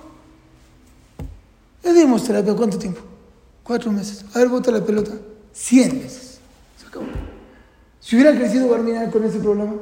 Le 1.84 1.94
dimos 1.94 2.24
terapia, 2.24 2.56
¿cuánto 2.56 2.78
tiempo? 2.78 3.02
Cuatro 3.64 3.92
meses. 3.92 4.26
A 4.34 4.40
ver, 4.40 4.50
bota 4.50 4.72
la 4.72 4.86
pelota. 4.86 5.12
Cien 5.54 6.00
veces. 6.00 6.40
Se 6.80 6.88
acabó. 6.88 7.06
Si 8.00 8.16
hubiera 8.16 8.36
crecido 8.36 8.70
Barminar 8.70 9.10
con 9.10 9.24
ese 9.24 9.40
problema, 9.40 9.74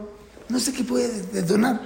no 0.48 0.60
sé 0.60 0.72
qué 0.72 0.84
puede 0.84 1.10
detonar. 1.34 1.82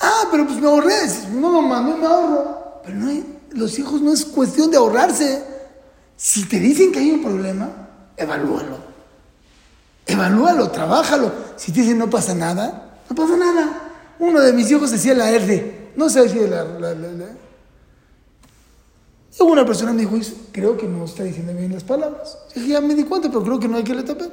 Ah, 0.00 0.28
pero 0.30 0.46
pues 0.46 0.60
me 0.60 0.68
ahorré. 0.68 0.94
No, 1.32 1.62
mamá, 1.62 1.80
no 1.80 1.96
me 1.96 2.06
ahorro. 2.06 2.80
Pero 2.84 2.96
no 2.96 3.08
hay, 3.08 3.38
los 3.50 3.78
hijos 3.78 4.00
no 4.00 4.12
es 4.12 4.24
cuestión 4.24 4.70
de 4.70 4.76
ahorrarse. 4.76 5.44
Si 6.16 6.44
te 6.44 6.60
dicen 6.60 6.92
que 6.92 7.00
hay 7.00 7.10
un 7.10 7.22
problema, 7.22 7.85
evalúalo. 8.16 8.78
Evalúalo, 10.06 10.70
trabájalo. 10.70 11.32
Si 11.56 11.72
te 11.72 11.80
dicen 11.80 11.98
no 11.98 12.08
pasa 12.08 12.34
nada, 12.34 13.00
no 13.08 13.16
pasa 13.16 13.36
nada. 13.36 13.82
Uno 14.18 14.40
de 14.40 14.52
mis 14.52 14.70
hijos 14.70 14.90
decía 14.90 15.14
la 15.14 15.30
R. 15.30 15.92
No 15.96 16.08
sé 16.08 16.28
si 16.28 16.38
la, 16.46 16.64
la. 16.64 16.94
Y 19.38 19.42
una 19.42 19.66
persona 19.66 19.92
me 19.92 20.00
dijo, 20.02 20.16
creo 20.52 20.76
que 20.76 20.86
no 20.86 21.04
está 21.04 21.22
diciendo 21.22 21.52
bien 21.52 21.72
las 21.72 21.84
palabras. 21.84 22.38
Y 22.54 22.60
dije, 22.60 22.72
ya 22.72 22.80
me 22.80 22.94
di 22.94 23.04
cuenta, 23.04 23.28
pero 23.28 23.42
creo 23.42 23.60
que 23.60 23.68
no 23.68 23.76
hay 23.76 23.84
que 23.84 23.94
le 23.94 24.02
tapar. 24.02 24.30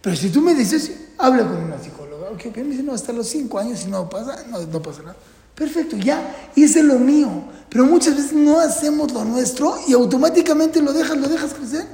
Pero 0.00 0.16
si 0.16 0.28
tú 0.28 0.40
me 0.40 0.54
dices, 0.54 0.92
habla 1.18 1.44
con 1.44 1.56
una 1.56 1.82
psicóloga. 1.82 2.30
Ok, 2.30 2.56
me 2.56 2.64
dice, 2.64 2.82
no, 2.82 2.92
hasta 2.92 3.12
los 3.12 3.26
cinco 3.26 3.58
años 3.58 3.80
si 3.80 3.88
no 3.88 4.08
pasa, 4.08 4.44
no, 4.48 4.60
no 4.60 4.82
pasa 4.82 5.02
nada. 5.02 5.16
Perfecto, 5.54 5.96
ya, 5.96 6.50
hice 6.54 6.82
lo 6.82 6.98
mío. 6.98 7.28
Pero 7.68 7.84
muchas 7.86 8.16
veces 8.16 8.32
no 8.32 8.60
hacemos 8.60 9.12
lo 9.12 9.24
nuestro 9.24 9.76
y 9.88 9.92
automáticamente 9.92 10.80
lo 10.82 10.92
dejas, 10.92 11.16
lo 11.16 11.28
dejas 11.28 11.54
crecer. 11.54 11.86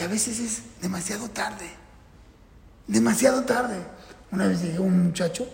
A 0.00 0.06
veces 0.06 0.40
es 0.40 0.62
demasiado 0.80 1.28
tarde. 1.28 1.68
Demasiado 2.86 3.44
tarde. 3.44 3.76
Una 4.32 4.46
vez 4.48 4.62
llegó 4.62 4.84
un 4.84 5.04
muchacho 5.04 5.46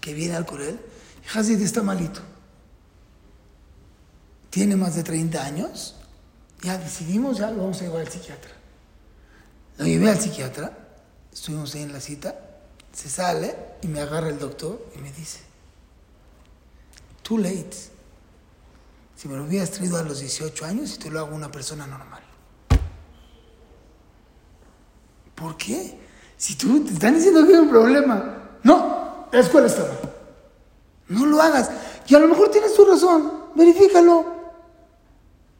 que 0.00 0.12
viene 0.12 0.36
al 0.36 0.44
Corel 0.44 0.78
y 1.24 1.38
Hazid 1.38 1.60
está 1.62 1.82
malito. 1.82 2.20
Tiene 4.50 4.76
más 4.76 4.94
de 4.94 5.02
30 5.02 5.44
años. 5.44 5.96
Ya 6.62 6.78
decidimos, 6.78 7.38
ya 7.38 7.50
lo 7.50 7.58
vamos 7.58 7.80
a 7.80 7.84
llevar 7.84 8.02
al 8.02 8.08
psiquiatra. 8.08 8.52
Lo 9.78 9.84
llevé 9.84 10.10
al 10.10 10.20
psiquiatra, 10.20 10.72
estuvimos 11.32 11.74
ahí 11.74 11.82
en 11.82 11.92
la 11.92 12.00
cita, 12.00 12.34
se 12.92 13.10
sale 13.10 13.54
y 13.82 13.88
me 13.88 14.00
agarra 14.00 14.30
el 14.30 14.38
doctor 14.38 14.90
y 14.96 14.98
me 15.00 15.12
dice, 15.12 15.40
too 17.22 17.36
late. 17.36 17.76
Si 19.16 19.28
me 19.28 19.36
lo 19.36 19.44
hubieras 19.44 19.70
traído 19.70 19.98
a 19.98 20.02
los 20.02 20.20
18 20.20 20.64
años 20.64 20.94
y 20.94 20.98
te 20.98 21.10
lo 21.10 21.20
hago 21.20 21.34
una 21.34 21.50
persona 21.50 21.86
normal. 21.86 22.25
¿Por 25.36 25.56
qué? 25.56 25.98
Si 26.36 26.56
tú 26.56 26.84
te 26.84 26.92
están 26.92 27.14
diciendo 27.14 27.46
que 27.46 27.54
hay 27.54 27.60
un 27.60 27.68
problema. 27.68 28.58
No, 28.64 29.28
la 29.30 29.40
escuela 29.40 29.68
está 29.68 29.82
mal. 29.82 30.12
No 31.08 31.26
lo 31.26 31.40
hagas. 31.40 31.70
Y 32.08 32.14
a 32.14 32.18
lo 32.18 32.26
mejor 32.26 32.50
tienes 32.50 32.74
tu 32.74 32.84
razón. 32.84 33.32
Verifícalo. 33.54 34.24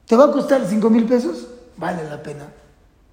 ¿Te 0.07 0.17
va 0.17 0.25
a 0.25 0.33
costar 0.33 0.67
5 0.69 0.91
mil 0.91 1.05
pesos? 1.05 1.47
Vale 1.77 2.09
la 2.09 2.23
pena. 2.23 2.53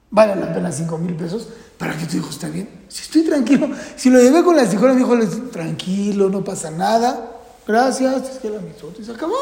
Vale 0.10 0.36
la 0.36 0.54
pena 0.54 0.72
5 0.72 0.98
mil 0.98 1.16
pesos 1.16 1.48
para 1.78 1.98
que 1.98 2.06
tu 2.06 2.18
hijo 2.18 2.30
esté 2.30 2.50
bien. 2.50 2.86
Si 2.88 3.02
estoy 3.02 3.24
tranquilo. 3.24 3.70
Si 3.96 4.10
lo 4.10 4.20
llevé 4.20 4.44
con 4.44 4.56
la 4.56 4.66
psicóloga, 4.66 4.94
mi 4.94 5.02
hijo 5.02 5.16
le 5.16 5.26
dice, 5.26 5.42
tranquilo, 5.52 6.30
no 6.30 6.44
pasa 6.44 6.70
nada. 6.72 7.32
Gracias, 7.68 8.30
es 8.30 8.38
que 8.40 8.50
la 8.50 8.60
mitzvot 8.60 9.00
y 9.00 9.04
se 9.04 9.12
acabó. 9.12 9.36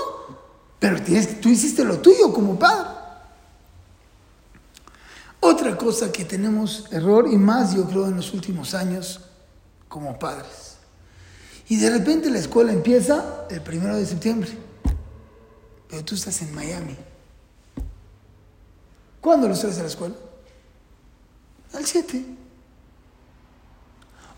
Pero 0.80 1.02
tienes, 1.02 1.42
tú 1.42 1.50
hiciste 1.50 1.84
lo 1.84 2.00
tuyo 2.00 2.34
como 2.34 2.58
padre. 2.58 3.01
Otra 5.42 5.76
cosa 5.76 6.12
que 6.12 6.24
tenemos 6.24 6.88
error 6.92 7.28
y 7.28 7.36
más 7.36 7.74
yo 7.74 7.86
creo 7.88 8.08
en 8.08 8.16
los 8.16 8.32
últimos 8.32 8.76
años 8.76 9.22
como 9.90 10.18
padres. 10.18 10.78
Y 11.68 11.78
de 11.78 11.90
repente 11.90 12.30
la 12.30 12.38
escuela 12.38 12.72
empieza 12.72 13.48
el 13.50 13.62
primero 13.62 13.98
de 13.98 14.06
septiembre. 14.06 14.52
Pero 15.90 16.06
tú 16.06 16.14
estás 16.14 16.42
en 16.44 16.54
Miami. 16.54 16.96
¿Cuándo 19.20 19.48
los 19.48 19.60
traes 19.60 19.80
a 19.80 19.82
la 19.82 19.88
escuela? 19.88 20.16
Al 21.74 21.86
7. 21.86 22.24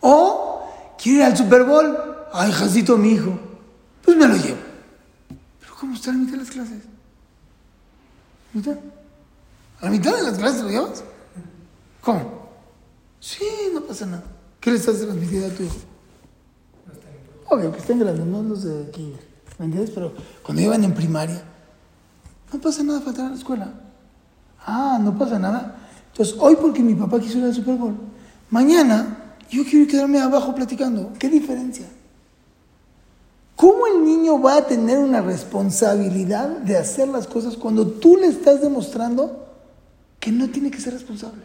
O 0.02 0.96
quiere 0.98 1.20
ir 1.20 1.24
al 1.26 1.36
Super 1.36 1.66
Bowl. 1.66 1.98
Ay, 2.32 2.52
Jacito, 2.52 2.98
mi 2.98 3.12
hijo. 3.12 3.38
Pues 4.02 4.16
me 4.16 4.28
lo 4.28 4.36
llevo. 4.36 4.58
Pero 5.60 5.76
¿cómo 5.80 5.96
está 5.96 6.14
mitad 6.14 6.32
de 6.32 6.38
las 6.38 6.50
clases? 6.50 6.84
¿Mitad? 8.54 8.78
¿A 9.84 9.88
la 9.88 9.92
mitad 9.92 10.16
de 10.16 10.24
las 10.24 10.38
clases 10.38 10.62
lo 10.64 10.70
llevas? 10.70 11.04
¿Cómo? 12.00 12.22
Sí, 13.20 13.44
no 13.74 13.82
pasa 13.82 14.06
nada. 14.06 14.24
¿Qué 14.62 14.72
le 14.72 14.78
estás 14.78 14.98
transmitiendo 15.02 15.48
a 15.48 15.50
tu 15.50 15.64
hijo? 15.64 15.76
Obvio 17.50 17.70
que 17.74 17.80
estén 17.80 18.00
grandes, 18.00 18.26
no 18.26 18.42
los 18.44 18.64
de 18.64 18.90
kinder. 18.92 19.20
¿Me 19.60 19.66
entiendes? 19.66 19.92
Pero 19.94 20.14
cuando 20.42 20.62
iban 20.62 20.86
en 20.86 20.94
primaria, 20.94 21.44
no 22.54 22.62
pasa 22.62 22.82
nada 22.82 23.02
faltar 23.02 23.26
a 23.26 23.30
la 23.32 23.36
escuela. 23.36 23.74
Ah, 24.66 24.98
no 25.02 25.18
pasa 25.18 25.38
nada. 25.38 25.76
Entonces, 26.14 26.38
hoy 26.40 26.56
porque 26.56 26.82
mi 26.82 26.96
papá 26.96 27.20
quiso 27.20 27.40
ir 27.40 27.44
al 27.44 27.54
Super 27.54 27.76
Bowl, 27.76 27.96
mañana 28.52 29.36
yo 29.50 29.66
quiero 29.66 29.86
quedarme 29.86 30.18
abajo 30.22 30.56
platicando. 30.56 31.12
¿Qué 31.20 31.28
diferencia? 31.28 31.90
¿Cómo 33.58 33.86
el 33.88 34.06
niño 34.06 34.42
va 34.42 34.60
a 34.60 34.66
tener 34.66 34.98
una 35.00 35.20
responsabilidad 35.20 36.48
de 36.48 36.78
hacer 36.78 37.10
las 37.10 37.28
cosas 37.28 37.58
cuando 37.58 37.86
tú 37.86 38.16
le 38.16 38.28
estás 38.28 38.62
demostrando 38.62 39.43
que 40.24 40.32
no 40.32 40.50
tiene 40.50 40.72
que 40.72 40.80
ser 40.80 40.94
responsable? 40.94 41.44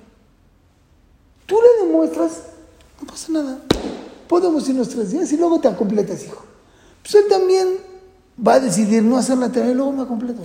Tú 1.47 1.57
le 1.61 1.85
demuestras, 1.85 2.43
no 3.01 3.09
pasa 3.09 3.33
nada. 3.33 3.59
Podemos 4.29 4.69
irnos 4.69 4.89
tres 4.89 5.11
días 5.11 5.33
y 5.33 5.37
luego 5.37 5.59
te 5.59 5.75
completas, 5.75 6.25
hijo. 6.25 6.45
Pues 7.03 7.13
él 7.17 7.25
también 7.29 7.77
va 8.47 8.55
a 8.55 8.61
decidir 8.61 9.03
no 9.03 9.19
hacer 9.19 9.37
la 9.37 9.51
tarea 9.51 9.73
y 9.73 9.75
luego 9.75 9.91
me 9.91 10.07
completo. 10.07 10.43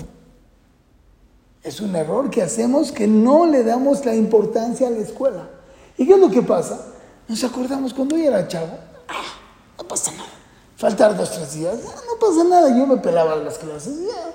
Es 1.62 1.80
un 1.80 1.96
error 1.96 2.32
que 2.32 2.41
hacemos 2.41 2.91
que 2.91 3.06
no 3.06 3.46
le 3.46 3.63
damos 3.63 4.04
la 4.04 4.15
importancia 4.15 4.88
a 4.88 4.89
la 4.89 5.02
escuela. 5.02 5.48
¿Y 5.96 6.08
qué 6.08 6.13
es 6.13 6.19
lo 6.19 6.32
que 6.32 6.41
pasa? 6.41 6.88
Nos 7.28 7.43
acordamos 7.43 7.93
cuando 7.93 8.17
yo 8.17 8.24
era 8.24 8.48
chavo, 8.48 8.80
ah, 9.10 9.38
no 9.78 9.88
pasa 9.88 10.12
nada. 10.12 10.30
Faltar 10.76 11.15
dos, 11.15 11.30
tres 11.30 11.54
días, 11.54 11.78
ah, 11.86 12.02
no 12.08 12.19
pasa 12.19 12.43
nada, 12.46 12.76
yo 12.76 12.88
me 12.88 12.98
pelaba 12.98 13.36
las 13.36 13.60
clases, 13.60 14.08
ya. 14.08 14.34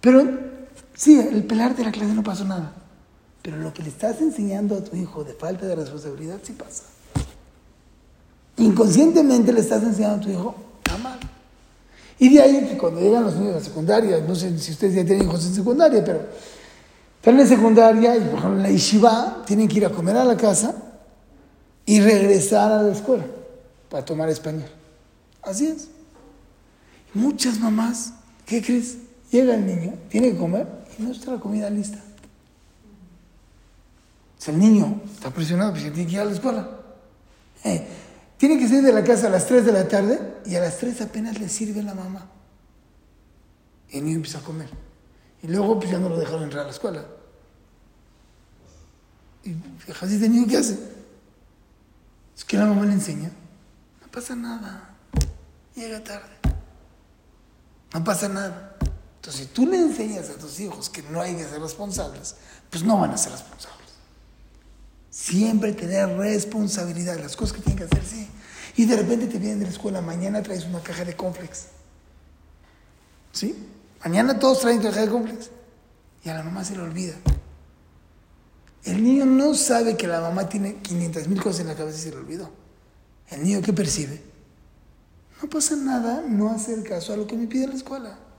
Pero 0.00 0.49
sí, 1.00 1.18
el 1.18 1.44
pelarte 1.44 1.82
la 1.82 1.90
clase 1.90 2.12
no 2.12 2.22
pasó 2.22 2.44
nada. 2.44 2.74
Pero 3.42 3.56
lo 3.56 3.72
que 3.72 3.82
le 3.82 3.88
estás 3.88 4.20
enseñando 4.20 4.76
a 4.76 4.84
tu 4.84 4.94
hijo 4.96 5.24
de 5.24 5.32
falta 5.32 5.66
de 5.66 5.74
responsabilidad 5.74 6.38
sí 6.42 6.52
pasa. 6.52 6.82
Inconscientemente 8.58 9.50
le 9.52 9.60
estás 9.60 9.82
enseñando 9.82 10.16
a 10.16 10.20
tu 10.20 10.30
hijo, 10.30 10.54
está 10.84 10.98
mal. 10.98 11.18
Y 12.18 12.28
de 12.28 12.42
ahí 12.42 12.76
cuando 12.78 13.00
llegan 13.00 13.24
los 13.24 13.34
niños 13.36 13.54
a 13.54 13.58
la 13.58 13.64
secundaria, 13.64 14.20
no 14.20 14.34
sé 14.34 14.58
si 14.58 14.72
ustedes 14.72 14.94
ya 14.94 15.04
tienen 15.04 15.26
hijos 15.26 15.46
en 15.46 15.54
secundaria, 15.54 16.04
pero 16.04 16.20
están 17.16 17.40
en 17.40 17.48
secundaria 17.48 18.16
y 18.16 18.20
por 18.20 18.38
ejemplo 18.38 18.56
en 18.56 18.62
la 18.62 18.70
yeshiva 18.70 19.42
tienen 19.46 19.68
que 19.68 19.78
ir 19.78 19.86
a 19.86 19.90
comer 19.90 20.18
a 20.18 20.24
la 20.24 20.36
casa 20.36 20.74
y 21.86 22.00
regresar 22.02 22.70
a 22.72 22.82
la 22.82 22.92
escuela 22.92 23.24
para 23.88 24.04
tomar 24.04 24.28
español. 24.28 24.68
Así 25.40 25.66
es. 25.66 25.88
Muchas 27.14 27.58
mamás, 27.58 28.12
¿qué 28.44 28.60
crees? 28.60 28.98
Llega 29.30 29.54
el 29.54 29.64
niño, 29.64 29.94
tiene 30.10 30.32
que 30.32 30.36
comer 30.36 30.79
no 31.00 31.12
está 31.12 31.32
la 31.32 31.40
comida 31.40 31.68
lista. 31.70 31.98
El 34.46 34.58
niño 34.58 35.02
está 35.12 35.30
presionado 35.30 35.72
porque 35.72 35.90
tiene 35.90 36.08
que 36.08 36.14
ir 36.14 36.20
a 36.20 36.24
la 36.24 36.32
escuela. 36.32 36.68
Eh, 37.62 37.86
tiene 38.36 38.58
que 38.58 38.66
salir 38.66 38.82
de 38.82 38.92
la 38.92 39.04
casa 39.04 39.26
a 39.26 39.30
las 39.30 39.46
3 39.46 39.66
de 39.66 39.72
la 39.72 39.86
tarde 39.86 40.38
y 40.46 40.54
a 40.54 40.60
las 40.60 40.78
3 40.78 41.02
apenas 41.02 41.38
le 41.38 41.48
sirve 41.48 41.82
la 41.82 41.94
mamá. 41.94 42.26
Y 43.90 43.98
el 43.98 44.04
niño 44.04 44.16
empieza 44.16 44.38
a 44.38 44.42
comer. 44.42 44.68
Y 45.42 45.46
luego 45.46 45.78
pues 45.78 45.90
ya 45.90 45.98
no 45.98 46.08
lo 46.08 46.16
dejaron 46.16 46.44
entrar 46.44 46.62
a 46.62 46.64
la 46.64 46.72
escuela. 46.72 47.04
Y 49.44 49.54
fíjate, 49.78 50.14
este 50.14 50.28
niño 50.28 50.46
qué 50.48 50.56
hace? 50.56 50.78
Es 52.36 52.44
que 52.44 52.56
la 52.56 52.66
mamá 52.66 52.86
le 52.86 52.94
enseña. 52.94 53.30
No 54.00 54.08
pasa 54.10 54.34
nada. 54.34 54.96
Llega 55.74 56.02
tarde. 56.02 56.32
No 57.92 58.02
pasa 58.02 58.28
nada. 58.28 58.69
Entonces, 59.20 59.42
si 59.42 59.46
tú 59.48 59.66
le 59.66 59.76
enseñas 59.76 60.30
a 60.30 60.38
tus 60.38 60.58
hijos 60.60 60.88
que 60.88 61.02
no 61.02 61.20
hay 61.20 61.36
que 61.36 61.44
ser 61.44 61.60
responsables, 61.60 62.36
pues 62.70 62.82
no 62.82 62.98
van 62.98 63.10
a 63.10 63.18
ser 63.18 63.32
responsables. 63.32 63.90
Siempre 65.10 65.74
tener 65.74 66.08
responsabilidad, 66.16 67.18
las 67.20 67.36
cosas 67.36 67.56
que 67.56 67.62
tienen 67.62 67.76
que 67.76 67.84
hacer, 67.84 68.02
sí. 68.02 68.30
Y 68.76 68.86
de 68.86 68.96
repente 68.96 69.26
te 69.26 69.36
vienen 69.36 69.58
de 69.58 69.66
la 69.66 69.72
escuela, 69.72 70.00
mañana 70.00 70.42
traes 70.42 70.64
una 70.64 70.80
caja 70.80 71.04
de 71.04 71.14
complex. 71.14 71.66
¿Sí? 73.30 73.68
Mañana 74.02 74.38
todos 74.38 74.60
traen 74.60 74.80
caja 74.80 75.02
de 75.02 75.10
complex. 75.10 75.50
Y 76.24 76.30
a 76.30 76.34
la 76.34 76.42
mamá 76.42 76.64
se 76.64 76.74
le 76.74 76.80
olvida. 76.80 77.16
El 78.84 79.04
niño 79.04 79.26
no 79.26 79.52
sabe 79.54 79.98
que 79.98 80.06
la 80.06 80.22
mamá 80.22 80.48
tiene 80.48 80.76
500 80.76 81.28
mil 81.28 81.42
cosas 81.42 81.60
en 81.60 81.66
la 81.66 81.74
cabeza 81.74 81.98
y 81.98 82.02
se 82.04 82.10
le 82.12 82.16
olvidó. 82.16 82.50
El 83.28 83.42
niño 83.42 83.60
que 83.60 83.74
percibe, 83.74 84.22
no 85.42 85.50
pasa 85.50 85.76
nada 85.76 86.24
no 86.26 86.50
hacer 86.50 86.82
caso 86.84 87.12
a 87.12 87.18
lo 87.18 87.26
que 87.26 87.36
me 87.36 87.46
pide 87.46 87.66
la 87.66 87.74
escuela. 87.74 88.29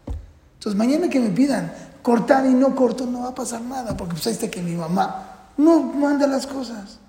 Entonces 0.62 0.78
mañana 0.78 1.10
que 1.10 1.20
me 1.20 1.32
pidan 1.32 1.74
cortar 2.04 2.46
y 2.46 2.54
no 2.54 2.76
corto, 2.76 3.08
no 3.08 3.22
va 3.22 3.30
a 3.30 3.36
pasar 3.36 3.62
nada, 3.62 3.98
porque 3.98 4.14
pues 4.14 4.28
está 4.28 4.48
que 4.48 4.62
mi 4.62 4.76
mamá 4.76 5.50
no 5.58 5.82
manda 5.82 6.28
las 6.28 6.46
cosas. 6.46 7.00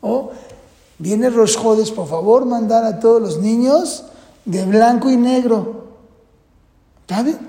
O 0.00 0.30
viene 0.98 1.28
Rosh 1.28 1.56
Hodesh, 1.60 1.92
por 1.92 2.06
favor, 2.06 2.46
mandar 2.46 2.84
a 2.84 3.00
todos 3.00 3.20
los 3.20 3.38
niños 3.38 4.04
de 4.44 4.64
blanco 4.66 5.10
y 5.10 5.16
negro. 5.16 5.88
¿Está 7.00 7.24
bien? 7.24 7.40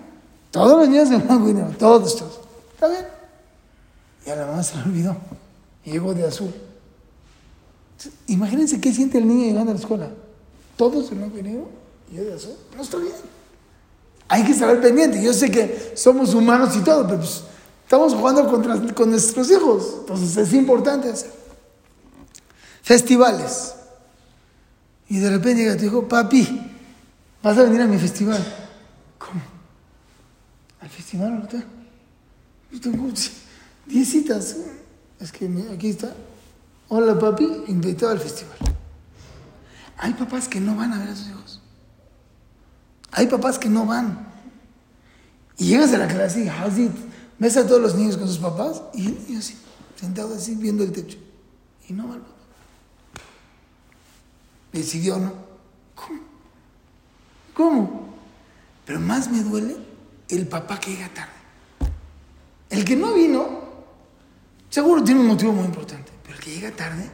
Todos 0.49 0.75
los 0.75 0.89
niños 0.89 1.11
de 1.11 1.17
blanco 1.17 1.47
y 1.47 1.53
negro, 1.53 1.75
todos, 1.77 2.15
todos. 2.15 2.39
¿Está 2.73 2.87
bien? 2.87 3.05
Y 4.25 4.31
a 4.31 4.35
la 4.35 4.47
mamá 4.47 4.63
se 4.63 4.75
le 4.77 4.83
olvidó. 4.85 5.15
Y 5.85 5.91
llegó 5.91 6.15
de 6.15 6.25
azul. 6.25 6.51
Imagínense 8.25 8.81
qué 8.81 8.91
siente 8.91 9.19
el 9.19 9.27
niño 9.27 9.45
llegando 9.45 9.69
a 9.69 9.75
la 9.75 9.79
escuela. 9.79 10.09
Todos 10.77 11.11
de 11.11 11.15
blanco 11.15 11.37
y 11.37 11.43
negro 11.43 11.67
y 12.11 12.15
yo 12.15 12.23
de 12.23 12.33
azul. 12.33 12.55
No 12.75 12.81
está 12.81 12.97
bien. 12.97 13.13
Hay 14.27 14.43
que 14.43 14.51
estar 14.51 14.79
pendiente. 14.81 15.21
Yo 15.21 15.33
sé 15.33 15.51
que 15.51 15.93
somos 15.95 16.33
humanos 16.33 16.75
y 16.75 16.79
todo, 16.79 17.05
pero 17.05 17.19
pues 17.19 17.43
estamos 17.83 18.13
jugando 18.13 18.47
contra, 18.47 18.79
con 18.93 19.09
nuestros 19.09 19.49
hijos. 19.51 19.97
Entonces 19.99 20.37
es 20.37 20.53
importante 20.53 21.09
hacer. 21.09 21.31
Festivales. 22.81 23.75
Y 25.09 25.19
de 25.19 25.29
repente 25.29 25.63
llega 25.63 25.77
tu 25.77 25.85
hijo, 25.85 26.07
papi, 26.07 26.71
vas 27.41 27.57
a 27.57 27.63
venir 27.63 27.81
a 27.81 27.85
mi 27.85 27.97
festival. 27.97 28.43
¿Cómo? 29.17 29.41
¿Al 30.79 30.89
festival 30.89 31.33
ahorita? 31.33 31.63
Yo 32.71 32.81
tengo 32.81 33.07
10 33.85 34.09
citas. 34.09 34.57
Es 35.19 35.31
que 35.31 35.49
aquí 35.71 35.89
está. 35.89 36.13
Hola 36.89 37.17
papi, 37.17 37.63
invitado 37.67 38.11
al 38.11 38.19
festival. 38.19 38.57
Hay 39.97 40.13
papás 40.13 40.47
que 40.47 40.59
no 40.59 40.75
van 40.75 40.93
a 40.93 40.99
ver 40.99 41.09
a 41.09 41.15
sus 41.15 41.29
hijos. 41.29 41.62
Hay 43.13 43.27
papás 43.27 43.59
que 43.59 43.69
no 43.69 43.85
van. 43.85 44.27
Y 45.57 45.67
llegas 45.67 45.93
a 45.93 45.99
la 45.99 46.07
clase 46.07 46.45
y 46.45 46.47
así, 46.49 46.89
ves 47.37 47.57
a 47.57 47.67
todos 47.67 47.81
los 47.81 47.95
niños 47.95 48.17
con 48.17 48.27
sus 48.27 48.39
papás 48.39 48.81
y 48.93 49.05
el 49.05 49.27
niño 49.27 49.39
así, 49.39 49.55
sentado 49.95 50.35
así, 50.35 50.55
viendo 50.55 50.83
el 50.83 50.91
techo. 50.91 51.17
Y 51.87 51.93
no 51.93 52.07
va 52.07 52.15
el 52.15 52.21
papá. 52.21 52.33
Decidió 54.71 55.17
no. 55.17 55.31
¿Cómo? 55.93 56.19
¿Cómo? 57.53 58.13
Pero 58.85 58.99
más 58.99 59.29
me 59.29 59.43
duele 59.43 59.77
el 60.29 60.47
papá 60.47 60.79
que 60.79 60.91
llega 60.91 61.09
tarde. 61.09 61.31
El 62.71 62.83
que 62.83 62.95
no 62.95 63.13
vino, 63.13 63.47
seguro 64.71 65.03
tiene 65.03 65.21
un 65.21 65.27
motivo 65.27 65.53
muy 65.53 65.65
importante, 65.65 66.11
pero 66.23 66.35
el 66.35 66.43
que 66.43 66.55
llega 66.55 66.71
tarde, 66.71 67.07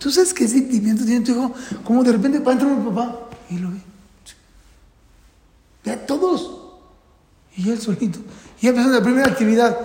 ¿tú 0.00 0.10
sabes 0.10 0.34
qué 0.34 0.48
sentimiento 0.48 1.04
tiene 1.04 1.24
tu 1.24 1.30
hijo? 1.30 1.54
Como 1.84 2.02
de 2.02 2.10
repente 2.10 2.40
va 2.40 2.50
a 2.50 2.54
entrar 2.54 2.76
mi 2.76 2.84
papá 2.90 3.28
y 3.48 3.58
lo 3.58 3.70
ve. 3.70 3.87
Todos. 5.96 6.58
Y 7.56 7.70
él 7.70 7.80
solito. 7.80 8.18
Y 8.60 8.68
empezó 8.68 8.88
la 8.88 9.02
primera 9.02 9.28
actividad. 9.28 9.78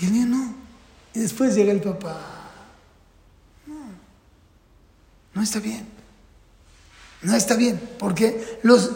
Y 0.00 0.06
el 0.06 0.12
niño 0.12 0.26
no. 0.26 0.54
Y 1.14 1.20
después 1.20 1.54
llega 1.54 1.72
el 1.72 1.80
papá. 1.80 2.20
No. 3.66 3.74
No 5.34 5.42
está 5.42 5.60
bien. 5.60 5.86
No 7.22 7.34
está 7.34 7.54
bien. 7.54 7.80
Porque 7.98 8.58
los 8.62 8.90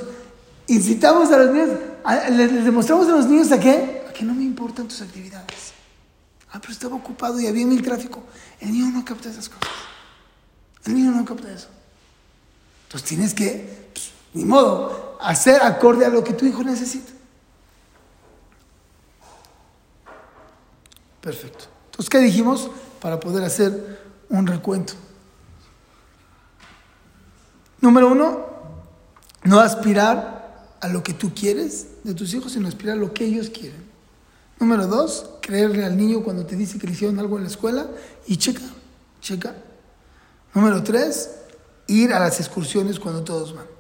incitamos 0.66 1.31
a 1.31 1.38
los 1.38 1.55
niños, 1.55 1.70
les 2.31 2.64
demostramos 2.64 3.07
a 3.09 3.12
los 3.12 3.27
niños 3.27 3.53
a 3.53 3.61
qué? 3.61 4.05
A 4.09 4.12
que 4.12 4.25
no 4.25 4.35
me 4.35 4.42
importan 4.42 4.88
tus 4.88 5.01
actividades. 5.03 5.72
Ah, 6.53 6.61
pero 6.61 6.72
estaba 6.72 6.96
ocupado 6.96 7.38
y 7.40 7.46
había 7.46 7.66
mil 7.66 7.83
tráfico. 7.83 8.22
El 8.61 8.72
niño 8.72 8.90
no 8.90 9.05
capta 9.05 9.29
esas 9.29 9.49
cosas. 9.49 9.68
El 10.85 10.94
niño 10.94 11.11
no 11.11 11.25
capta 11.25 11.53
eso. 11.53 11.68
Entonces 12.85 13.09
tienes 13.09 13.35
que, 13.35 13.90
pues, 13.92 14.11
ni 14.33 14.44
modo, 14.44 15.06
hacer 15.21 15.63
acorde 15.63 16.05
a 16.05 16.09
lo 16.09 16.23
que 16.25 16.33
tu 16.33 16.47
hijo 16.47 16.63
necesita. 16.63 17.13
Perfecto. 21.21 21.65
Entonces, 21.87 22.09
¿qué 22.09 22.19
dijimos? 22.19 22.71
Para 23.01 23.19
poder 23.19 23.45
hacer 23.45 24.01
un 24.29 24.47
recuento. 24.47 24.95
Número 27.81 28.09
uno, 28.09 28.47
no 29.45 29.61
aspirar 29.61 30.77
a 30.81 30.89
lo 30.89 31.03
que 31.03 31.13
tú 31.13 31.33
quieres 31.35 31.89
de 32.05 32.15
tus 32.15 32.33
hijos, 32.35 32.53
sino 32.53 32.69
aspirar 32.69 32.97
a 32.97 33.01
lo 33.01 33.13
que 33.13 33.25
ellos 33.25 33.51
quieren. 33.51 33.87
Número 34.59 34.87
dos, 34.87 35.31
creerle 35.43 35.85
al 35.85 35.97
niño 35.97 36.23
cuando 36.23 36.47
te 36.47 36.57
dice 36.57 36.79
que 36.79 36.87
le 36.87 36.95
hicieron 36.95 37.19
algo 37.19 37.37
en 37.37 37.45
la 37.45 37.51
escuela 37.51 37.89
y 38.27 38.37
checa, 38.37 38.63
checa. 39.21 39.55
Número 40.55 40.83
tres, 40.83 41.31
ir 41.87 42.13
a 42.13 42.21
las 42.21 42.41
excursiones 42.41 42.99
cuando 42.99 43.23
todos 43.23 43.55
van. 43.55 43.76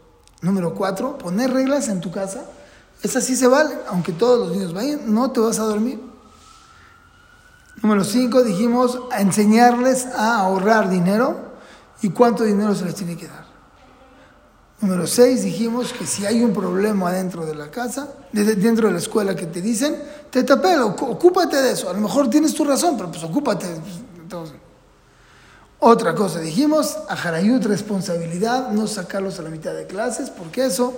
Número 0.46 0.74
cuatro, 0.74 1.18
poner 1.18 1.52
reglas 1.52 1.88
en 1.88 2.00
tu 2.00 2.12
casa. 2.12 2.44
Esas 3.02 3.24
sí 3.24 3.34
se 3.34 3.48
valen, 3.48 3.78
aunque 3.88 4.12
todos 4.12 4.38
los 4.46 4.56
niños 4.56 4.72
vayan, 4.72 5.12
no 5.12 5.32
te 5.32 5.40
vas 5.40 5.58
a 5.58 5.64
dormir. 5.64 6.00
Número 7.82 8.04
cinco, 8.04 8.42
dijimos 8.44 9.00
a 9.10 9.20
enseñarles 9.20 10.06
a 10.06 10.38
ahorrar 10.38 10.88
dinero 10.88 11.36
y 12.00 12.10
cuánto 12.10 12.44
dinero 12.44 12.76
se 12.76 12.84
les 12.84 12.94
tiene 12.94 13.16
que 13.16 13.26
dar. 13.26 13.44
Número 14.80 15.06
seis, 15.08 15.42
dijimos 15.42 15.92
que 15.92 16.06
si 16.06 16.24
hay 16.26 16.44
un 16.44 16.52
problema 16.52 17.10
dentro 17.10 17.44
de 17.44 17.54
la 17.56 17.68
casa, 17.70 18.08
de- 18.32 18.44
de- 18.44 18.54
dentro 18.54 18.86
de 18.86 18.92
la 18.92 18.98
escuela 19.00 19.34
que 19.34 19.46
te 19.46 19.60
dicen, 19.60 20.00
te 20.30 20.44
tapela, 20.44 20.84
ocu- 20.84 21.10
ocúpate 21.10 21.56
de 21.60 21.72
eso. 21.72 21.90
A 21.90 21.92
lo 21.92 22.00
mejor 22.00 22.30
tienes 22.30 22.54
tu 22.54 22.64
razón, 22.64 22.96
pero 22.96 23.10
pues 23.10 23.24
ocúpate. 23.24 23.66
pues, 23.66 23.94
entonces. 24.22 24.56
Otra 25.88 26.16
cosa, 26.16 26.40
dijimos, 26.40 26.98
a 27.08 27.14
Jarayut 27.14 27.64
responsabilidad, 27.64 28.72
no 28.72 28.88
sacarlos 28.88 29.38
a 29.38 29.42
la 29.42 29.50
mitad 29.50 29.72
de 29.72 29.86
clases, 29.86 30.30
porque 30.30 30.66
eso 30.66 30.92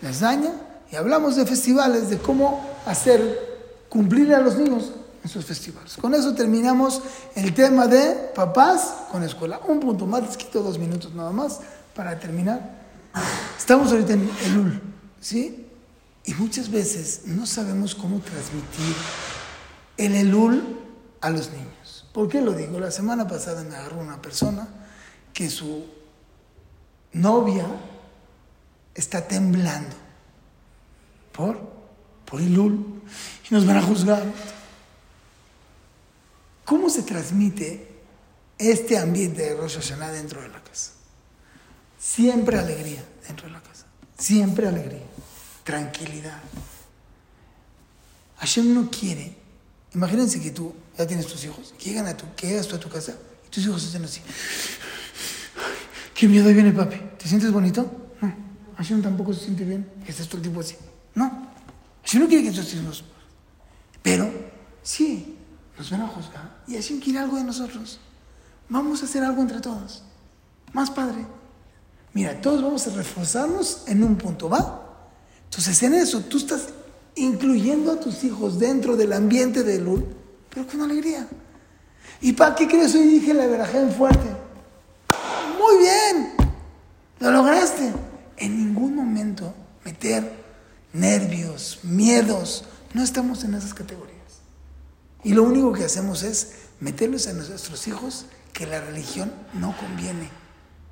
les 0.00 0.20
daña. 0.20 0.52
Y 0.92 0.94
hablamos 0.94 1.34
de 1.34 1.44
festivales, 1.44 2.08
de 2.08 2.18
cómo 2.18 2.64
hacer 2.86 3.82
cumplirle 3.88 4.36
a 4.36 4.38
los 4.38 4.54
niños 4.54 4.92
en 5.24 5.28
sus 5.28 5.44
festivales. 5.44 5.96
Con 5.96 6.14
eso 6.14 6.36
terminamos 6.36 7.02
el 7.34 7.52
tema 7.52 7.88
de 7.88 8.30
papás 8.32 8.94
con 9.10 9.24
escuela. 9.24 9.60
Un 9.66 9.80
punto 9.80 10.06
más, 10.06 10.22
les 10.22 10.36
quito 10.36 10.62
dos 10.62 10.78
minutos 10.78 11.12
nada 11.14 11.32
más 11.32 11.58
para 11.96 12.16
terminar. 12.16 12.60
Estamos 13.58 13.90
ahorita 13.90 14.12
en 14.12 14.30
Elul, 14.44 14.80
¿sí? 15.20 15.66
Y 16.26 16.34
muchas 16.34 16.70
veces 16.70 17.22
no 17.24 17.44
sabemos 17.44 17.92
cómo 17.92 18.20
transmitir 18.20 18.94
el 19.96 20.14
Elul 20.14 20.62
a 21.20 21.28
los 21.30 21.50
niños. 21.50 21.67
¿Por 22.18 22.28
qué 22.28 22.40
lo 22.40 22.52
digo? 22.52 22.80
La 22.80 22.90
semana 22.90 23.28
pasada 23.28 23.62
me 23.62 23.76
agarró 23.76 24.00
una 24.00 24.20
persona 24.20 24.66
que 25.32 25.48
su 25.48 25.86
novia 27.12 27.64
está 28.92 29.28
temblando 29.28 29.94
por, 31.30 31.60
por 32.24 32.40
Elul 32.40 33.02
y 33.48 33.54
nos 33.54 33.64
van 33.64 33.76
a 33.76 33.82
juzgar. 33.82 34.24
¿Cómo 36.64 36.90
se 36.90 37.04
transmite 37.04 37.88
este 38.58 38.98
ambiente 38.98 39.42
de 39.42 39.54
Rosh 39.54 39.76
Hashanah 39.76 40.10
dentro 40.10 40.42
de 40.42 40.48
la 40.48 40.60
casa? 40.60 40.90
Siempre 42.00 42.58
alegría 42.58 43.04
dentro 43.28 43.46
de 43.46 43.52
la 43.52 43.62
casa. 43.62 43.86
Siempre 44.18 44.66
alegría. 44.66 45.06
tranquilidad. 45.62 46.40
Hashem 48.38 48.74
no 48.74 48.90
quiere. 48.90 49.36
Imagínense 49.94 50.40
que 50.40 50.50
tú 50.50 50.74
ya 50.96 51.06
tienes 51.06 51.26
tus 51.26 51.44
hijos, 51.44 51.74
que 51.78 51.90
llegan 51.90 52.06
a 52.06 52.16
tu, 52.16 52.26
que 52.34 52.48
llegas 52.48 52.68
tú 52.68 52.76
a 52.76 52.80
tu 52.80 52.88
casa 52.88 53.14
y 53.46 53.50
tus 53.50 53.64
hijos 53.64 53.82
estén 53.84 54.04
así. 54.04 54.20
Qué 56.14 56.28
miedo, 56.28 56.48
ahí 56.48 56.54
viene 56.54 56.72
papi. 56.72 56.96
¿Te 57.16 57.28
sientes 57.28 57.50
bonito? 57.50 57.90
No. 58.20 58.34
Hashem 58.76 59.02
tampoco 59.02 59.32
se 59.32 59.44
siente 59.44 59.64
bien 59.64 59.88
que 60.04 60.10
estés 60.10 60.26
todo 60.26 60.38
el 60.38 60.42
tiempo 60.42 60.60
así. 60.60 60.76
No. 61.14 61.48
Hashem 62.02 62.22
no 62.22 62.28
quiere 62.28 62.44
que 62.44 62.50
tus 62.50 62.74
hijos. 62.74 63.04
Pero, 64.02 64.30
sí, 64.82 65.36
nos 65.76 65.90
van 65.90 66.02
a 66.02 66.08
juzgar. 66.08 66.62
Y 66.66 66.74
Hashem 66.74 67.00
quiere 67.00 67.20
algo 67.20 67.36
de 67.36 67.44
nosotros. 67.44 68.00
Vamos 68.68 69.02
a 69.02 69.06
hacer 69.06 69.22
algo 69.22 69.40
entre 69.40 69.60
todos. 69.60 70.02
Más 70.72 70.90
padre. 70.90 71.24
Mira, 72.12 72.40
todos 72.40 72.62
vamos 72.62 72.86
a 72.86 72.90
reforzarnos 72.90 73.84
en 73.86 74.02
un 74.02 74.16
punto, 74.16 74.48
¿va? 74.48 74.84
Entonces, 75.44 75.82
en 75.82 75.94
eso 75.94 76.20
tú 76.20 76.38
estás 76.38 76.68
incluyendo 77.18 77.92
a 77.92 78.00
tus 78.00 78.24
hijos 78.24 78.58
dentro 78.58 78.96
del 78.96 79.12
ambiente 79.12 79.62
de 79.62 79.80
Lul, 79.80 80.06
pero 80.50 80.66
con 80.66 80.80
alegría. 80.82 81.26
¿Y 82.20 82.32
para 82.32 82.54
qué 82.54 82.66
crees? 82.66 82.94
Hoy 82.94 83.06
dije 83.06 83.34
la 83.34 83.46
verajá 83.46 83.80
en 83.80 83.92
fuerte. 83.92 84.28
Muy 85.58 85.78
bien, 85.78 86.32
lo 87.20 87.30
lograste. 87.30 87.92
En 88.36 88.56
ningún 88.56 88.94
momento 88.94 89.54
meter 89.84 90.32
nervios, 90.92 91.80
miedos, 91.82 92.64
no 92.94 93.02
estamos 93.02 93.44
en 93.44 93.54
esas 93.54 93.74
categorías. 93.74 94.18
Y 95.24 95.34
lo 95.34 95.42
único 95.42 95.72
que 95.72 95.84
hacemos 95.84 96.22
es 96.22 96.52
meterlos 96.80 97.26
a 97.26 97.32
nuestros 97.32 97.86
hijos 97.88 98.26
que 98.52 98.66
la 98.66 98.80
religión 98.80 99.32
no 99.54 99.76
conviene, 99.76 100.30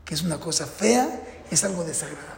que 0.05 0.15
es 0.15 0.23
una 0.23 0.39
cosa 0.39 0.67
fea, 0.67 1.09
es 1.51 1.65
algo 1.65 1.85
desagradable. 1.85 2.36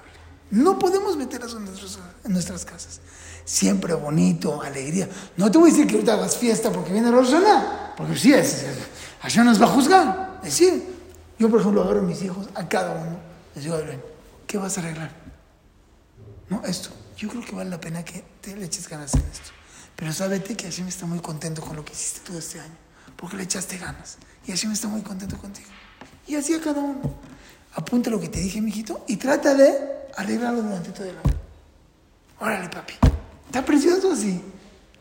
No 0.51 0.79
podemos 0.79 1.17
meter 1.17 1.43
eso 1.43 1.59
en, 1.59 1.65
nuestros- 1.67 1.99
en 2.25 2.33
nuestras 2.33 2.65
casas. 2.65 3.01
Siempre 3.45 3.95
bonito, 3.95 4.61
alegría. 4.63 5.09
No 5.37 5.51
te 5.51 5.59
voy 5.59 5.71
a 5.71 5.73
decir 5.73 5.87
que 5.87 5.95
ahorita 5.95 6.15
hagas 6.15 6.37
fiesta 6.37 6.71
porque 6.71 6.93
viene 6.93 7.11
Rosh 7.11 7.31
Hashanah, 7.31 7.95
porque 7.97 8.17
sí, 8.17 8.33
es, 8.33 8.65
Hashem 9.21 9.45
nos 9.45 9.61
va 9.61 9.67
a 9.67 9.69
juzgar. 9.71 10.41
Es 10.43 10.59
decir, 10.59 10.85
yo 11.39 11.49
por 11.51 11.61
ejemplo 11.61 11.83
agarro 11.83 12.01
a 12.01 12.03
mis 12.03 12.23
hijos, 12.23 12.49
a 12.55 12.69
cada 12.69 12.93
uno, 12.95 13.17
les 13.55 13.65
digo, 13.65 13.79
¿qué 14.47 14.59
vas 14.59 14.77
a 14.77 14.81
arreglar? 14.81 15.13
No, 16.49 16.63
esto. 16.65 16.91
Yo 17.17 17.29
creo 17.29 17.45
que 17.45 17.53
vale 17.53 17.69
la 17.71 17.81
pena 17.81 18.05
que 18.05 18.25
te 18.41 18.55
le 18.57 18.67
eches 18.67 18.89
ganas 18.89 19.13
en 19.15 19.21
esto. 19.23 19.51
Pero 19.97 20.13
sábete 20.13 20.57
que 20.57 20.65
Hashem 20.67 20.87
está 20.89 21.05
muy 21.07 21.19
contento 21.21 21.61
con 21.61 21.75
lo 21.75 21.85
que 21.85 21.93
hiciste 21.93 22.21
todo 22.27 22.39
este 22.39 22.61
año, 22.61 22.77
porque 23.17 23.37
le 23.37 23.43
echaste 23.43 23.77
ganas. 23.79 24.19
Y 24.47 24.53
Hashem 24.53 24.71
está 24.73 24.87
muy 24.89 25.03
contento 25.03 25.37
contigo. 25.39 25.69
Y 26.27 26.37
así 26.37 26.55
a 26.55 26.61
cada 26.61 26.81
uno. 26.81 27.15
Apunta 27.75 28.09
lo 28.11 28.21
que 28.21 28.29
te 28.29 28.39
dije, 28.41 28.61
mijito, 28.61 29.05
y 29.09 29.17
trata 29.17 29.55
de 29.55 29.98
arreglarlo 30.19 30.63
durante 30.63 30.91
todo 30.91 31.05
el 31.05 31.17
año. 31.17 31.39
Órale, 32.41 32.69
papi. 32.69 32.95
Está 33.47 33.65
precioso 33.65 34.13
así. 34.13 34.43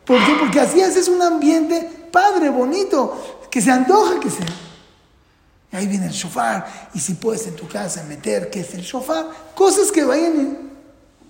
¿Por 0.04 0.24
qué? 0.24 0.34
Porque 0.38 0.60
así 0.60 0.80
haces 0.80 1.08
un 1.08 1.20
ambiente 1.20 2.08
padre, 2.10 2.48
bonito, 2.48 3.40
que 3.50 3.60
se 3.60 3.70
antoja 3.70 4.20
que 4.20 4.30
sea. 4.30 4.46
Y 5.72 5.76
ahí 5.76 5.86
viene 5.86 6.06
el 6.06 6.12
shofar. 6.12 6.90
Y 6.94 7.00
si 7.00 7.14
puedes 7.14 7.46
en 7.46 7.56
tu 7.56 7.68
casa 7.68 8.04
meter 8.04 8.48
qué 8.48 8.60
es 8.60 8.72
el 8.74 8.82
shofar, 8.82 9.26
cosas 9.54 9.90
que 9.90 10.04
vayan 10.04 10.56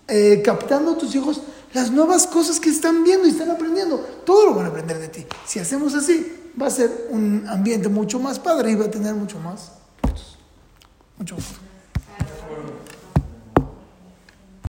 eh, 0.07 0.43
captando 0.45 0.93
a 0.93 0.99
tus 0.99 1.15
hijos 1.15 1.41
las 1.73 1.91
nuevas 1.91 2.27
cosas 2.27 2.61
que 2.61 2.71
están 2.71 3.03
viendo 3.05 3.27
y 3.27 3.31
están 3.31 3.51
aprendiendo. 3.51 3.99
Todo 4.25 4.47
lo 4.47 4.55
van 4.55 4.67
a 4.67 4.69
aprender 4.69 4.99
de 4.99 5.09
ti. 5.09 5.27
Si 5.47 5.59
hacemos 5.59 5.95
así, 5.95 6.53
va 6.61 6.67
a 6.67 6.71
ser 6.71 7.09
un 7.11 7.47
ambiente 7.49 7.89
mucho 7.89 8.21
más 8.21 8.39
padre 8.39 8.71
y 8.71 8.75
va 8.75 8.85
a 8.85 8.91
tener 8.91 9.15
mucho 9.15 9.39
más. 9.41 9.73
Mucho 11.17 11.35
gusto. 11.35 11.68